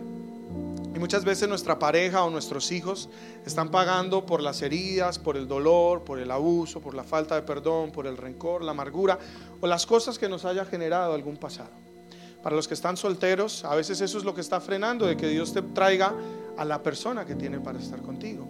[0.98, 3.08] Y muchas veces nuestra pareja o nuestros hijos
[3.46, 7.42] están pagando por las heridas, por el dolor, por el abuso, por la falta de
[7.42, 9.16] perdón, por el rencor, la amargura
[9.60, 11.70] o las cosas que nos haya generado algún pasado.
[12.42, 15.28] Para los que están solteros, a veces eso es lo que está frenando de que
[15.28, 16.12] Dios te traiga
[16.56, 18.44] a la persona que tiene para estar contigo.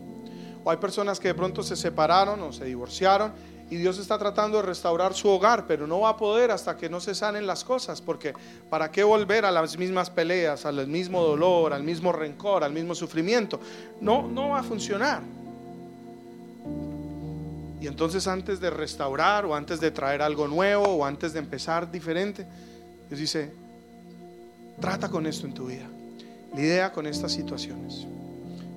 [0.65, 3.31] O hay personas que de pronto se separaron o se divorciaron
[3.71, 6.89] y Dios está tratando de restaurar su hogar, pero no va a poder hasta que
[6.89, 8.33] no se sanen las cosas, porque
[8.71, 12.95] ¿para qué volver a las mismas peleas, al mismo dolor, al mismo rencor, al mismo
[12.95, 13.61] sufrimiento?
[14.01, 15.23] No, no va a funcionar.
[17.81, 21.91] Y entonces antes de restaurar o antes de traer algo nuevo o antes de empezar
[21.91, 22.47] diferente,
[23.09, 23.53] Dios dice,
[24.81, 25.89] trata con esto en tu vida
[26.55, 28.07] lidia con estas situaciones.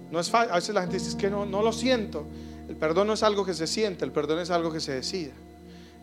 [0.10, 2.26] No es A veces la gente dice, es que no, no lo siento.
[2.68, 5.32] El perdón no es algo que se siente, el perdón es algo que se decide.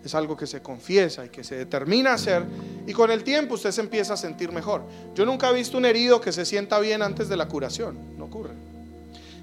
[0.04, 2.44] Es algo que se confiesa y que se determina a hacer.
[2.86, 4.82] Y con el tiempo usted se empieza a sentir mejor.
[5.14, 8.16] Yo nunca he visto un herido que se sienta bien antes de la curación.
[8.16, 8.54] No ocurre.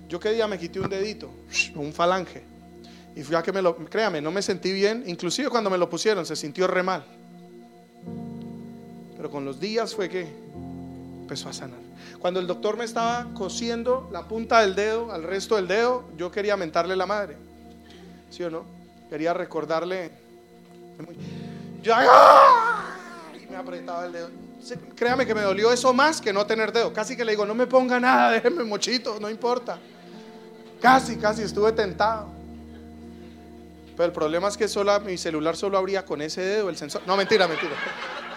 [0.07, 1.30] Yo qué día me quité un dedito,
[1.76, 2.43] un falange.
[3.16, 5.03] Y fui a que me lo, créame, no me sentí bien.
[5.07, 7.03] Inclusive cuando me lo pusieron se sintió re mal.
[9.16, 10.28] Pero con los días fue que
[11.26, 11.80] empezó a sanar.
[12.19, 16.32] Cuando el doctor me estaba cosiendo la punta del dedo al resto del dedo, yo
[16.32, 17.36] quería mentarle la madre.
[18.30, 18.63] ¿Sí o no?
[19.09, 20.11] Quería recordarle.
[23.41, 24.30] Y me apretaba el dedo.
[24.95, 26.93] Créame que me dolió eso más que no tener dedo.
[26.93, 29.80] Casi que le digo, no me ponga nada, déjeme mochito, no importa.
[30.80, 32.28] Casi, casi estuve tentado.
[33.97, 37.01] Pero el problema es que solo, mi celular solo abría con ese dedo el sensor.
[37.07, 37.73] No, mentira, mentira.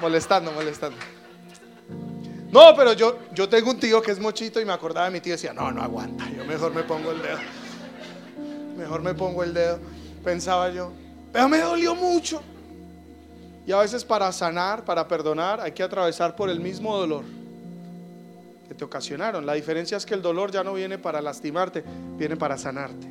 [0.01, 0.97] Molestando, molestando.
[2.51, 5.21] No, pero yo, yo tengo un tío que es mochito y me acordaba de mi
[5.21, 7.39] tío y decía, no, no aguanta, yo mejor me pongo el dedo.
[8.77, 9.79] Mejor me pongo el dedo,
[10.25, 10.93] pensaba yo.
[11.33, 12.41] Pero me dolió mucho.
[13.67, 17.25] Y a veces para sanar, para perdonar, hay que atravesar por el mismo dolor
[18.67, 19.45] que te ocasionaron.
[19.45, 21.85] La diferencia es que el dolor ya no viene para lastimarte,
[22.17, 23.07] viene para sanarte.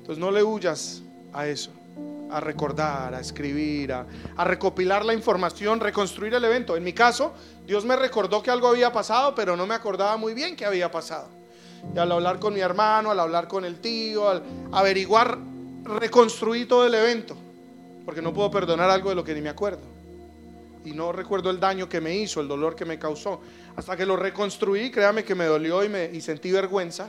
[0.00, 1.02] Entonces no le huyas
[1.32, 1.72] a eso
[2.32, 4.06] a recordar, a escribir, a,
[4.44, 6.76] recopilar la información, reconstruir el evento.
[6.76, 7.34] En mi caso,
[7.66, 10.90] Dios me recordó que algo había pasado, pero no me acordaba muy bien qué había
[10.90, 11.28] pasado.
[11.94, 15.38] Y al hablar con mi hermano, al hablar con el tío, al averiguar,
[15.84, 17.36] reconstruí todo el evento,
[18.04, 19.82] porque no puedo perdonar algo de lo que ni me acuerdo.
[20.84, 23.40] Y no recuerdo el daño que me hizo, el dolor que me causó.
[23.76, 27.08] Hasta que lo reconstruí, créame que me dolió y, me, y sentí vergüenza,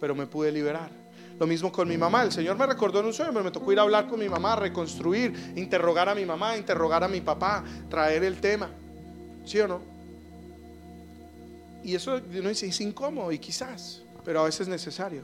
[0.00, 0.97] pero me pude liberar.
[1.38, 2.24] Lo mismo con mi mamá.
[2.24, 4.28] El Señor me recordó en un sueño, pero me tocó ir a hablar con mi
[4.28, 8.68] mamá, reconstruir, interrogar a mi mamá, interrogar a mi papá, traer el tema.
[9.44, 9.80] ¿Sí o no?
[11.84, 15.22] Y eso no es, incómodo y quizás, pero a veces es necesario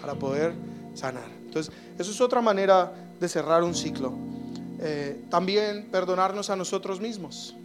[0.00, 0.52] para poder
[0.94, 1.28] sanar.
[1.46, 4.12] Entonces, eso es otra manera de cerrar un ciclo.
[4.78, 7.56] Eh, también perdonarnos a nosotros mismos.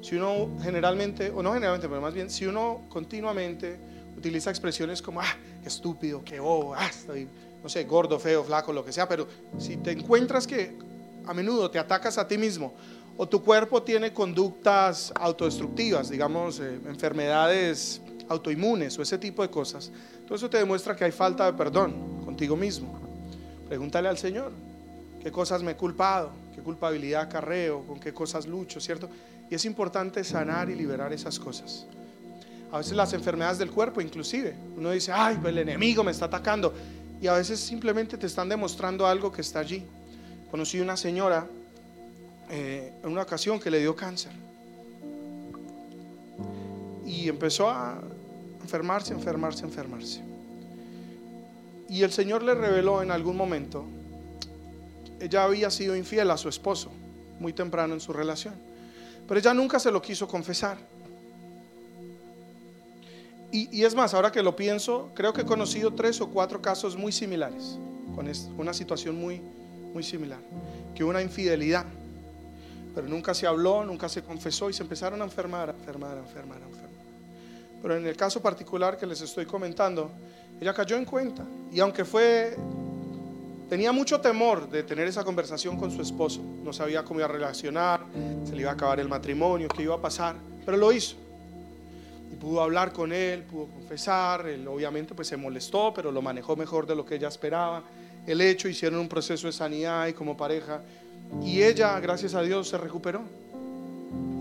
[0.00, 3.78] Si uno generalmente, o no generalmente, pero más bien, si uno continuamente
[4.16, 6.90] utiliza expresiones como, ah, qué estúpido, qué bobo, ah,
[7.62, 9.26] no sé, gordo, feo, flaco, lo que sea, pero
[9.58, 10.76] si te encuentras que
[11.24, 12.74] a menudo te atacas a ti mismo
[13.16, 19.92] o tu cuerpo tiene conductas autodestructivas, digamos, eh, enfermedades autoinmunes o ese tipo de cosas,
[20.24, 22.98] todo eso te demuestra que hay falta de perdón contigo mismo.
[23.68, 24.50] Pregúntale al Señor,
[25.22, 29.08] qué cosas me he culpado, qué culpabilidad carreo, con qué cosas lucho, ¿cierto?
[29.50, 31.86] Y es importante sanar y liberar esas cosas
[32.72, 34.54] a veces las enfermedades del cuerpo inclusive.
[34.76, 36.72] Uno dice, ay, el enemigo me está atacando.
[37.20, 39.84] Y a veces simplemente te están demostrando algo que está allí.
[40.50, 41.46] Conocí una señora
[42.50, 44.32] eh, en una ocasión que le dio cáncer.
[47.04, 48.00] Y empezó a
[48.62, 50.22] enfermarse, enfermarse, enfermarse.
[51.90, 53.84] Y el Señor le reveló en algún momento,
[55.20, 56.90] ella había sido infiel a su esposo
[57.38, 58.54] muy temprano en su relación.
[59.28, 60.78] Pero ella nunca se lo quiso confesar.
[63.54, 66.96] Y, es más, ahora que lo pienso, creo que he conocido tres o cuatro casos
[66.96, 67.78] muy similares,
[68.16, 68.26] con
[68.56, 69.42] una situación muy,
[69.92, 70.38] muy similar,
[70.94, 71.84] que una infidelidad,
[72.94, 76.20] pero nunca se habló, nunca se confesó y se empezaron a enfermar, a enfermar, a
[76.20, 76.90] enfermar, a enfermar.
[77.82, 80.10] Pero en el caso particular que les estoy comentando,
[80.58, 82.56] ella cayó en cuenta y aunque fue,
[83.68, 87.32] tenía mucho temor de tener esa conversación con su esposo, no sabía cómo iba a
[87.32, 88.00] relacionar,
[88.46, 91.16] se le iba a acabar el matrimonio, qué iba a pasar, pero lo hizo
[92.42, 96.88] pudo hablar con él, pudo confesar, él obviamente pues se molestó, pero lo manejó mejor
[96.88, 97.84] de lo que ella esperaba.
[98.26, 100.82] El hecho, hicieron un proceso de sanidad y como pareja,
[101.40, 103.22] y ella, gracias a Dios, se recuperó.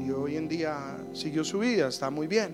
[0.03, 2.53] Y hoy en día siguió su vida, está muy bien.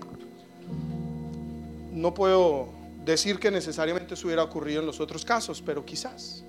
[1.94, 2.68] No puedo
[3.06, 6.44] decir que necesariamente eso hubiera ocurrido en los otros casos, pero quizás.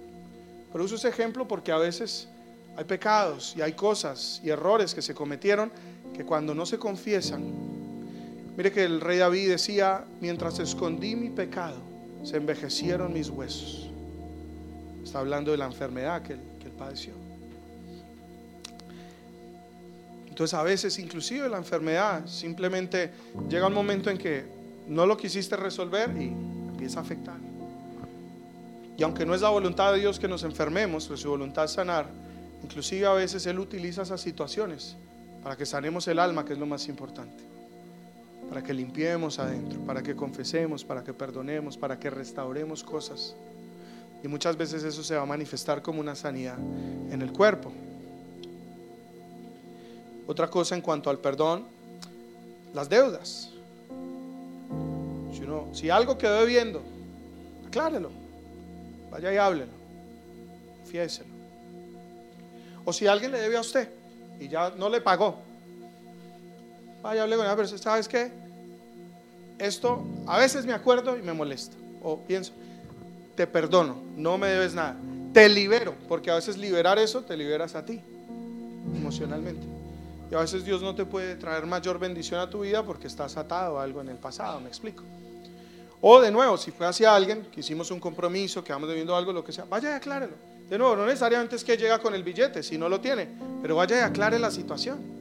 [0.74, 2.28] Pero uso ese ejemplo porque a veces
[2.76, 5.72] hay pecados y hay cosas y errores que se cometieron
[6.14, 7.79] que cuando no se confiesan,
[8.60, 11.78] mire que el rey David decía, mientras escondí mi pecado,
[12.26, 13.90] se envejecieron mis huesos.
[15.02, 17.14] Está hablando de la enfermedad que él, que él padeció.
[20.28, 23.12] Entonces a veces inclusive la enfermedad simplemente
[23.48, 24.44] llega un momento en que
[24.90, 27.38] no lo quisiste resolver y empieza a afectar.
[28.98, 31.72] Y aunque no es la voluntad de Dios que nos enfermemos, pues su voluntad es
[31.72, 32.08] sanar,
[32.62, 34.98] inclusive a veces Él utiliza esas situaciones
[35.42, 37.59] para que sanemos el alma, que es lo más importante.
[38.50, 43.36] Para que limpiemos adentro, para que confesemos, para que perdonemos, para que restauremos cosas.
[44.24, 47.72] Y muchas veces eso se va a manifestar como una sanidad en el cuerpo.
[50.28, 51.66] Otra cosa en cuanto al perdón,
[52.74, 53.50] las deudas.
[55.34, 56.82] Si, uno, si algo quedó debiendo,
[57.68, 58.12] aclárelo.
[59.10, 59.72] Vaya y háblelo.
[60.86, 61.30] Fiéselo.
[62.86, 63.90] O si alguien le debe a usted
[64.40, 65.40] y ya no le pagó,
[67.02, 68.32] vaya, hable con él, pero ¿sabes qué?
[69.58, 71.76] Esto a veces me acuerdo y me molesta.
[72.02, 72.54] O pienso,
[73.36, 74.96] te perdono, no me debes nada.
[75.34, 78.02] Te libero, porque a veces liberar eso te liberas a ti
[78.96, 79.66] emocionalmente.
[80.32, 83.36] Y a veces Dios no te puede traer mayor bendición a tu vida porque estás
[83.38, 85.04] atado a algo en el pasado, me explico.
[86.02, 89.34] O de nuevo, si fue hacia alguien, que hicimos un compromiso, que vamos debiendo algo,
[89.34, 90.36] lo que sea, vaya y aclárelo.
[90.70, 93.28] De nuevo, no necesariamente es que llega con el billete, si no lo tiene,
[93.62, 95.19] pero vaya y aclare la situación.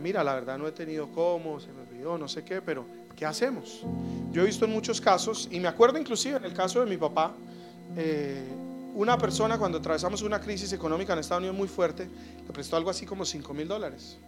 [0.00, 2.84] Mira, la verdad no he tenido cómo, se me olvidó, no sé qué, pero
[3.16, 3.82] ¿qué hacemos?
[4.30, 6.96] Yo he visto en muchos casos, y me acuerdo inclusive en el caso de mi
[6.96, 7.32] papá,
[7.96, 8.44] eh,
[8.94, 12.08] una persona cuando atravesamos una crisis económica en Estados Unidos muy fuerte,
[12.46, 14.18] le prestó algo así como 5 mil dólares.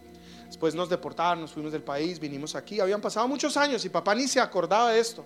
[0.47, 2.81] Después nos deportaron, nos fuimos del país, vinimos aquí.
[2.81, 5.25] Habían pasado muchos años y papá ni se acordaba de esto.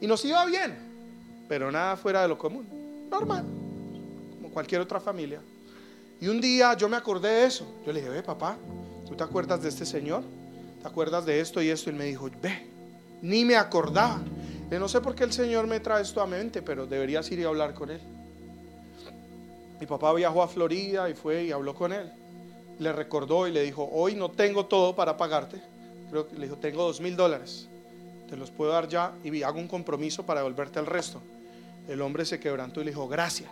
[0.00, 0.76] Y nos iba bien,
[1.48, 2.66] pero nada fuera de lo común.
[3.10, 3.44] Normal,
[4.36, 5.40] como cualquier otra familia.
[6.20, 7.66] Y un día yo me acordé de eso.
[7.86, 8.56] Yo le dije, ve papá,
[9.08, 10.22] ¿tú te acuerdas de este señor?
[10.82, 11.90] ¿Te acuerdas de esto y esto?
[11.90, 12.66] Y él me dijo, ve,
[13.22, 14.20] ni me acordaba.
[14.70, 17.44] No sé por qué el Señor me trae esto a mente, pero deberías ir y
[17.44, 18.00] hablar con él.
[19.80, 22.10] Mi papá viajó a Florida y fue y habló con él.
[22.78, 25.60] Le recordó y le dijo, hoy no tengo todo para pagarte.
[26.10, 27.66] Creo que le dijo, tengo dos mil dólares.
[28.28, 31.20] Te los puedo dar ya y hago un compromiso para devolverte el resto.
[31.88, 33.50] El hombre se quebrantó y le dijo, gracias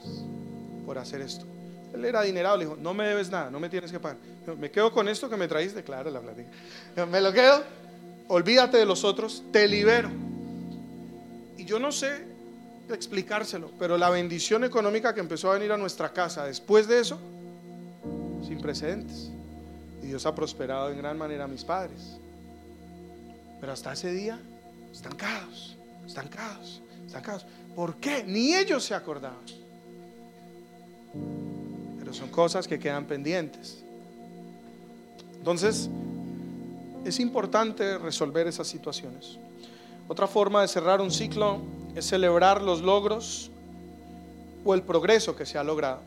[0.84, 1.46] por hacer esto.
[1.96, 4.18] Él era adinerado, le dijo, no me debes nada, no me tienes que pagar.
[4.58, 6.48] Me quedo con esto que me traíste, claro, la plática.
[7.06, 7.62] Me lo quedo,
[8.28, 10.10] olvídate de los otros, te libero.
[11.56, 12.36] Y yo no sé
[12.94, 17.18] explicárselo, pero la bendición económica que empezó a venir a nuestra casa después de eso,
[18.46, 19.30] sin precedentes.
[20.02, 22.18] Y Dios ha prosperado en gran manera a mis padres.
[23.60, 24.38] Pero hasta ese día,
[24.92, 25.76] estancados,
[26.06, 27.46] estancados, estancados.
[27.74, 28.22] ¿Por qué?
[28.24, 29.65] Ni ellos se acordaban.
[32.06, 33.82] Pero son cosas que quedan pendientes.
[35.38, 35.90] Entonces,
[37.04, 39.38] es importante resolver esas situaciones.
[40.06, 41.58] Otra forma de cerrar un ciclo
[41.96, 43.50] es celebrar los logros
[44.64, 45.98] o el progreso que se ha logrado.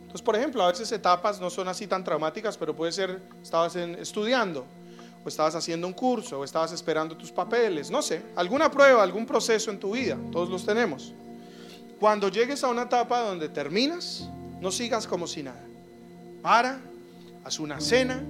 [0.00, 3.76] Entonces, por ejemplo, a veces etapas no son así tan traumáticas, pero puede ser, estabas
[3.76, 4.64] estudiando,
[5.24, 9.24] o estabas haciendo un curso, o estabas esperando tus papeles, no sé, alguna prueba, algún
[9.24, 11.14] proceso en tu vida, todos los tenemos.
[12.00, 14.28] Cuando llegues a una etapa donde terminas,
[14.60, 15.64] no sigas como si nada.
[16.42, 16.80] Para,
[17.44, 18.22] haz una cena,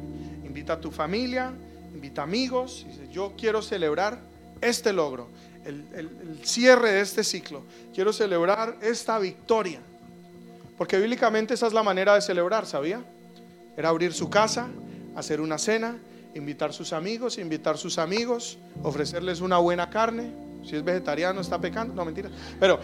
[0.45, 1.53] invita a tu familia,
[1.95, 4.19] invita amigos, dice, yo quiero celebrar
[4.61, 5.29] este logro,
[5.65, 7.63] el, cierre de este ciclo.
[7.95, 9.81] Quiero celebrar esta victoria.
[10.77, 13.03] Porque bíblicamente esa es la manera de celebrar, ¿sabía?
[13.77, 14.69] Era abrir su casa,
[15.17, 15.99] hacer una cena,
[16.35, 20.31] invitar sus amigos, invitar sus amigos, ofrecerles una buena carne.
[20.65, 21.95] Si es vegetariano, está pecando.
[21.95, 22.31] No, mentira.
[22.61, 22.79] Pero,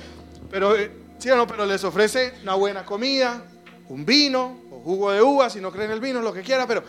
[0.51, 3.43] pero, eh, sí o no, pero les ofrece una buena comida,
[3.89, 6.67] un vino o jugo de uva, si no creen el vino, lo que quiera.
[6.67, 6.85] Pero,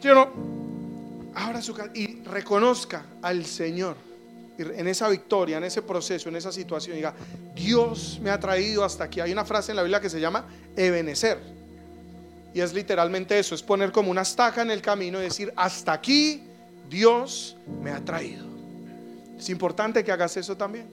[0.00, 3.96] sí o no, abra su casa y reconozca al Señor
[4.58, 7.14] en esa victoria, en ese proceso, en esa situación, diga,
[7.54, 9.20] Dios me ha traído hasta aquí.
[9.20, 10.46] Hay una frase en la Biblia que se llama
[10.76, 11.38] ebenecer.
[12.54, 15.92] Y es literalmente eso, es poner como una estaca en el camino y decir, hasta
[15.92, 16.42] aquí
[16.88, 18.46] Dios me ha traído.
[19.38, 20.86] Es importante que hagas eso también.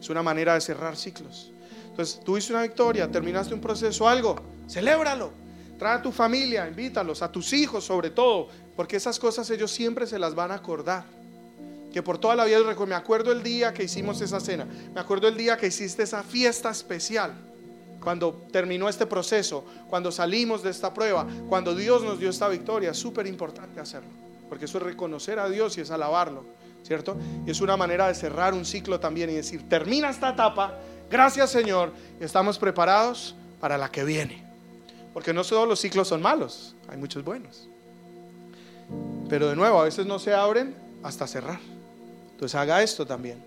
[0.00, 1.52] Es una manera de cerrar ciclos.
[1.98, 4.36] Entonces, tuviste una victoria, terminaste un proceso, algo,
[4.70, 5.32] celébralo.
[5.80, 8.46] Trae a tu familia, invítalos, a tus hijos sobre todo,
[8.76, 11.02] porque esas cosas ellos siempre se las van a acordar
[11.92, 15.26] que por toda la vida me acuerdo el día que hicimos esa cena, me acuerdo
[15.26, 17.32] el día que hiciste esa fiesta especial,
[18.00, 22.92] cuando terminó este proceso, cuando salimos de esta prueba, cuando Dios nos dio esta victoria,
[22.92, 24.10] es súper importante hacerlo,
[24.48, 26.44] porque eso es reconocer a Dios y es alabarlo,
[26.84, 27.16] ¿cierto?
[27.44, 30.78] Y es una manera de cerrar un ciclo también y decir, termina esta etapa,
[31.10, 34.44] gracias Señor, estamos preparados para la que viene.
[35.12, 37.68] Porque no todos los ciclos son malos, hay muchos buenos.
[39.28, 41.60] Pero de nuevo, a veces no se abren hasta cerrar.
[42.32, 43.42] Entonces haga esto también.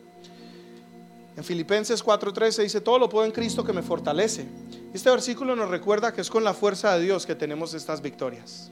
[1.38, 4.45] En Filipenses 4:13 dice, todo lo puedo en Cristo que me fortalece.
[4.93, 8.70] Este versículo nos recuerda que es con la fuerza de Dios que tenemos estas victorias.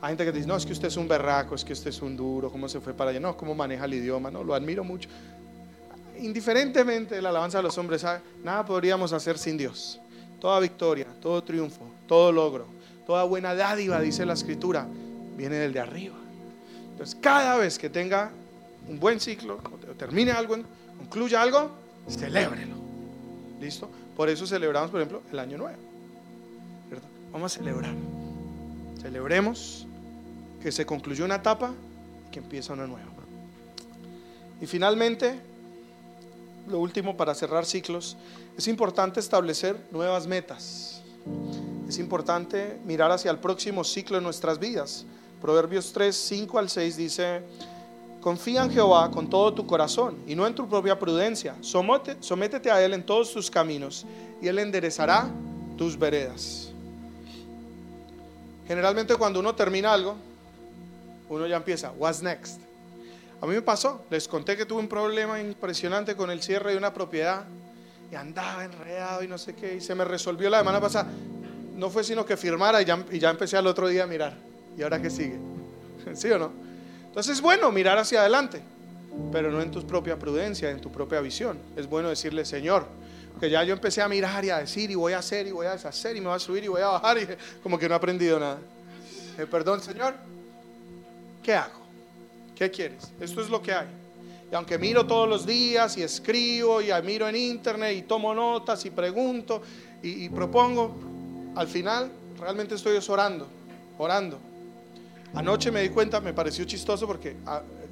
[0.00, 2.00] Hay gente que dice, no, es que usted es un berraco, es que usted es
[2.00, 3.18] un duro, ¿cómo se fue para allá?
[3.18, 4.30] No, ¿cómo maneja el idioma?
[4.30, 5.08] No, lo admiro mucho.
[6.20, 8.04] Indiferentemente de la alabanza de los hombres,
[8.42, 10.00] nada podríamos hacer sin Dios.
[10.40, 12.66] Toda victoria, todo triunfo, todo logro,
[13.06, 14.86] toda buena dádiva, dice la escritura,
[15.36, 16.16] viene del de arriba.
[16.92, 18.30] Entonces, cada vez que tenga
[18.88, 19.60] un buen ciclo,
[19.96, 20.56] termine algo,
[20.98, 21.70] concluya algo,
[22.08, 22.76] celébrelo.
[23.60, 23.88] ¿Listo?
[24.16, 25.78] Por eso celebramos, por ejemplo, el año nuevo.
[27.32, 27.94] Vamos a celebrar.
[29.00, 29.86] Celebremos
[30.62, 31.72] que se concluyó una etapa
[32.26, 33.06] y que empieza una nueva.
[34.60, 35.38] Y finalmente,
[36.68, 38.16] lo último para cerrar ciclos,
[38.56, 41.02] es importante establecer nuevas metas.
[41.88, 45.06] Es importante mirar hacia el próximo ciclo de nuestras vidas.
[45.40, 47.42] Proverbios 3, 5 al 6 dice,
[48.20, 51.54] confía en Jehová con todo tu corazón y no en tu propia prudencia.
[51.62, 54.04] sométete a Él en todos tus caminos
[54.42, 55.30] y Él enderezará
[55.76, 56.70] tus veredas.
[58.66, 60.16] Generalmente cuando uno termina algo,
[61.30, 62.67] uno ya empieza, what's next?
[63.40, 66.76] A mí me pasó, les conté que tuve un problema impresionante con el cierre de
[66.76, 67.44] una propiedad
[68.10, 71.08] y andaba enredado y no sé qué, y se me resolvió la semana pasada.
[71.76, 74.34] No fue sino que firmara y ya, y ya empecé al otro día a mirar.
[74.76, 75.38] ¿Y ahora qué sigue?
[76.14, 76.50] ¿Sí o no?
[77.06, 78.60] Entonces es bueno mirar hacia adelante,
[79.30, 81.58] pero no en tu propia prudencia, en tu propia visión.
[81.76, 82.86] Es bueno decirle, Señor,
[83.38, 85.66] que ya yo empecé a mirar y a decir y voy a hacer y voy
[85.66, 87.28] a deshacer y me voy a subir y voy a bajar y
[87.62, 88.58] como que no he aprendido nada.
[89.38, 90.14] Eh, perdón, Señor,
[91.42, 91.87] ¿qué hago?
[92.58, 93.12] ¿Qué quieres?
[93.20, 93.86] Esto es lo que hay.
[94.50, 98.84] Y aunque miro todos los días y escribo y miro en internet y tomo notas
[98.84, 99.62] y pregunto
[100.02, 100.92] y, propongo,
[101.54, 103.46] al final realmente estoy orando,
[103.96, 104.40] orando.
[105.34, 107.36] Anoche me di cuenta, me pareció chistoso porque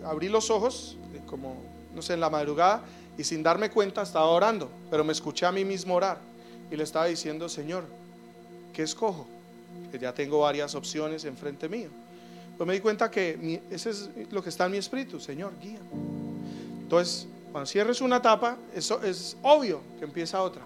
[0.04, 1.62] abrí los ojos, eh, como,
[1.94, 2.82] no sé, en la madrugada,
[3.16, 6.18] y sin darme cuenta estaba orando, pero me escuché a mí mismo orar
[6.72, 7.84] y le estaba diciendo, Señor,
[8.72, 9.28] ¿qué escojo?
[9.92, 11.90] Que ya tengo varias opciones enfrente mío.
[12.56, 15.78] Pues me di cuenta que ese es lo que está en mi espíritu, Señor, guía.
[16.82, 20.62] Entonces, cuando cierres una etapa, eso es obvio que empieza otra,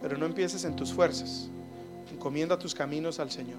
[0.00, 1.48] pero no empieces en tus fuerzas.
[2.12, 3.58] Encomienda tus caminos al Señor.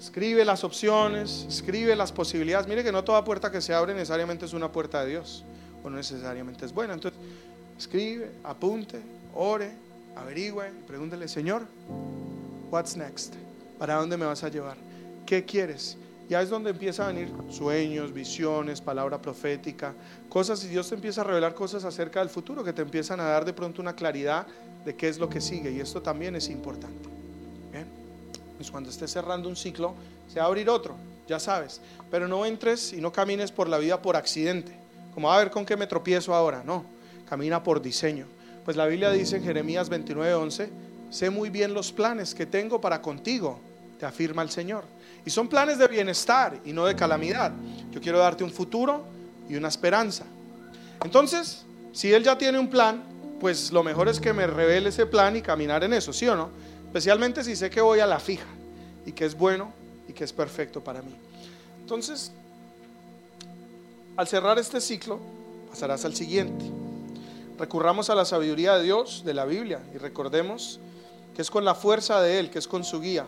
[0.00, 2.66] Escribe las opciones, escribe las posibilidades.
[2.66, 5.44] Mire que no toda puerta que se abre necesariamente es una puerta de Dios
[5.82, 6.94] o no necesariamente es buena.
[6.94, 7.18] Entonces,
[7.78, 9.00] escribe, apunte,
[9.34, 9.70] ore,
[10.16, 11.66] averigüe, pregúntele, Señor,
[12.70, 13.34] what's next?
[13.78, 14.76] ¿Para dónde me vas a llevar?
[15.26, 15.96] ¿Qué quieres?
[16.28, 19.92] Ya es donde empieza a venir sueños, visiones, palabra profética,
[20.28, 23.24] cosas y Dios te empieza a revelar cosas acerca del futuro que te empiezan a
[23.24, 24.46] dar de pronto una claridad
[24.86, 27.08] de qué es lo que sigue y esto también es importante.
[27.70, 27.86] ¿Bien?
[28.56, 29.94] Pues cuando estés cerrando un ciclo,
[30.32, 30.96] se va a abrir otro,
[31.28, 34.72] ya sabes, pero no entres y no camines por la vida por accidente,
[35.12, 36.86] como a ver con qué me tropiezo ahora, no,
[37.28, 38.26] camina por diseño.
[38.64, 40.68] Pues la Biblia dice en Jeremías 29:11,
[41.10, 43.60] sé muy bien los planes que tengo para contigo,
[43.98, 44.93] te afirma el Señor
[45.26, 47.52] y son planes de bienestar y no de calamidad.
[47.90, 49.04] Yo quiero darte un futuro
[49.48, 50.24] y una esperanza.
[51.02, 53.02] Entonces, si Él ya tiene un plan,
[53.40, 56.36] pues lo mejor es que me revele ese plan y caminar en eso, ¿sí o
[56.36, 56.50] no?
[56.86, 58.46] Especialmente si sé que voy a la fija
[59.06, 59.72] y que es bueno
[60.08, 61.14] y que es perfecto para mí.
[61.80, 62.32] Entonces,
[64.16, 65.20] al cerrar este ciclo,
[65.70, 66.64] pasarás al siguiente.
[67.58, 70.80] Recurramos a la sabiduría de Dios, de la Biblia, y recordemos
[71.34, 73.26] que es con la fuerza de Él, que es con su guía,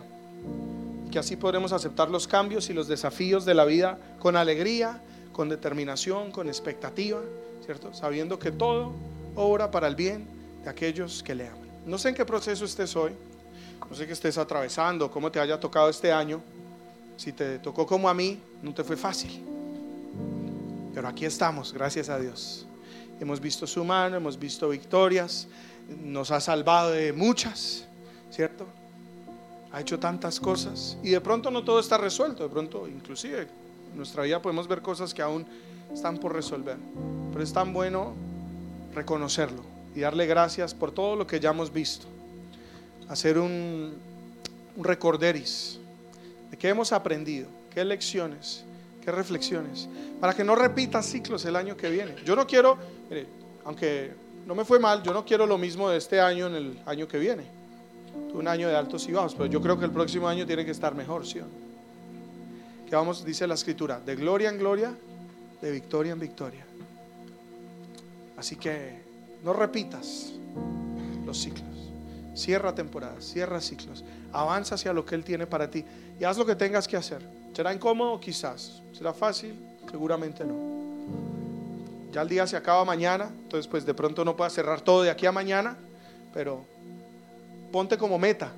[1.17, 5.01] que así podremos aceptar los cambios y los desafíos de la vida con alegría,
[5.33, 7.19] con determinación, con expectativa,
[7.65, 7.91] ¿cierto?
[7.91, 8.93] Sabiendo que todo
[9.33, 10.27] obra para el bien
[10.63, 11.67] de aquellos que le aman.
[11.87, 13.13] No sé en qué proceso estés hoy,
[13.89, 16.39] no sé qué estés atravesando, cómo te haya tocado este año.
[17.17, 19.43] Si te tocó como a mí, no te fue fácil.
[20.93, 22.67] Pero aquí estamos, gracias a Dios.
[23.19, 25.47] Hemos visto su mano, hemos visto victorias,
[25.99, 27.85] nos ha salvado de muchas,
[28.29, 28.67] ¿cierto?
[29.71, 33.97] Ha hecho tantas cosas y de pronto no todo está resuelto, de pronto inclusive en
[33.97, 35.45] nuestra vida podemos ver cosas que aún
[35.93, 36.77] están por resolver,
[37.31, 38.13] pero es tan bueno
[38.93, 39.61] reconocerlo
[39.95, 42.07] y darle gracias por todo lo que ya hemos visto,
[43.09, 43.93] hacer un,
[44.75, 45.79] un recorderis
[46.51, 48.63] de qué hemos aprendido, qué lecciones,
[49.03, 49.87] que reflexiones,
[50.19, 52.15] para que no repitas ciclos el año que viene.
[52.25, 52.77] Yo no quiero,
[53.09, 53.25] mire,
[53.65, 54.11] aunque
[54.45, 57.07] no me fue mal, yo no quiero lo mismo de este año en el año
[57.07, 57.56] que viene.
[58.33, 60.71] Un año de altos y bajos, pero yo creo que el próximo año tiene que
[60.71, 61.39] estar mejor, ¿sí?
[62.87, 64.93] Que vamos, dice la escritura, de gloria en gloria,
[65.61, 66.65] de victoria en victoria.
[68.37, 69.01] Así que
[69.43, 70.33] no repitas
[71.25, 71.65] los ciclos.
[72.35, 74.03] Cierra temporadas, cierra ciclos.
[74.31, 75.83] Avanza hacia lo que Él tiene para ti
[76.19, 77.21] y haz lo que tengas que hacer.
[77.53, 78.19] ¿Será incómodo?
[78.19, 78.83] Quizás.
[78.93, 79.55] ¿Será fácil?
[79.89, 80.55] Seguramente no.
[82.11, 85.09] Ya el día se acaba mañana, entonces pues de pronto no puedas cerrar todo de
[85.09, 85.75] aquí a mañana,
[86.33, 86.63] pero
[87.71, 88.51] ponte como meta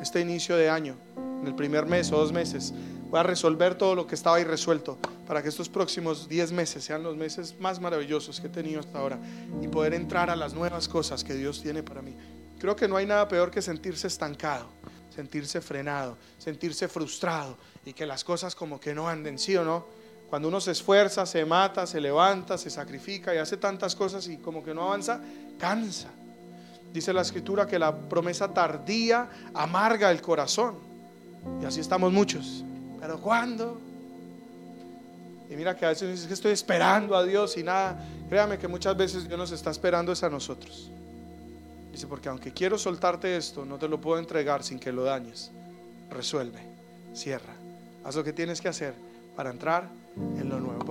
[0.00, 0.96] este inicio de año,
[1.40, 2.72] en el primer mes o dos meses,
[3.10, 7.02] voy a resolver todo lo que estaba irresuelto para que estos próximos 10 meses sean
[7.02, 9.18] los meses más maravillosos que he tenido hasta ahora
[9.62, 12.16] y poder entrar a las nuevas cosas que Dios tiene para mí.
[12.58, 14.66] Creo que no hay nada peor que sentirse estancado,
[15.14, 19.86] sentirse frenado, sentirse frustrado y que las cosas como que no anden, ¿sí o no?
[20.28, 24.38] Cuando uno se esfuerza, se mata, se levanta, se sacrifica y hace tantas cosas y
[24.38, 25.20] como que no avanza,
[25.58, 26.10] cansa.
[26.94, 30.76] Dice la escritura que la promesa tardía amarga el corazón.
[31.60, 32.64] Y así estamos muchos.
[33.00, 33.80] Pero ¿cuándo?
[35.50, 37.98] Y mira que a veces dices que estoy esperando a Dios y nada.
[38.28, 40.88] Créame que muchas veces Dios nos está esperando es a nosotros.
[41.90, 45.50] Dice, porque aunque quiero soltarte esto, no te lo puedo entregar sin que lo dañes.
[46.10, 46.60] Resuelve,
[47.12, 47.54] cierra.
[48.04, 48.94] Haz lo que tienes que hacer
[49.34, 50.84] para entrar en lo nuevo.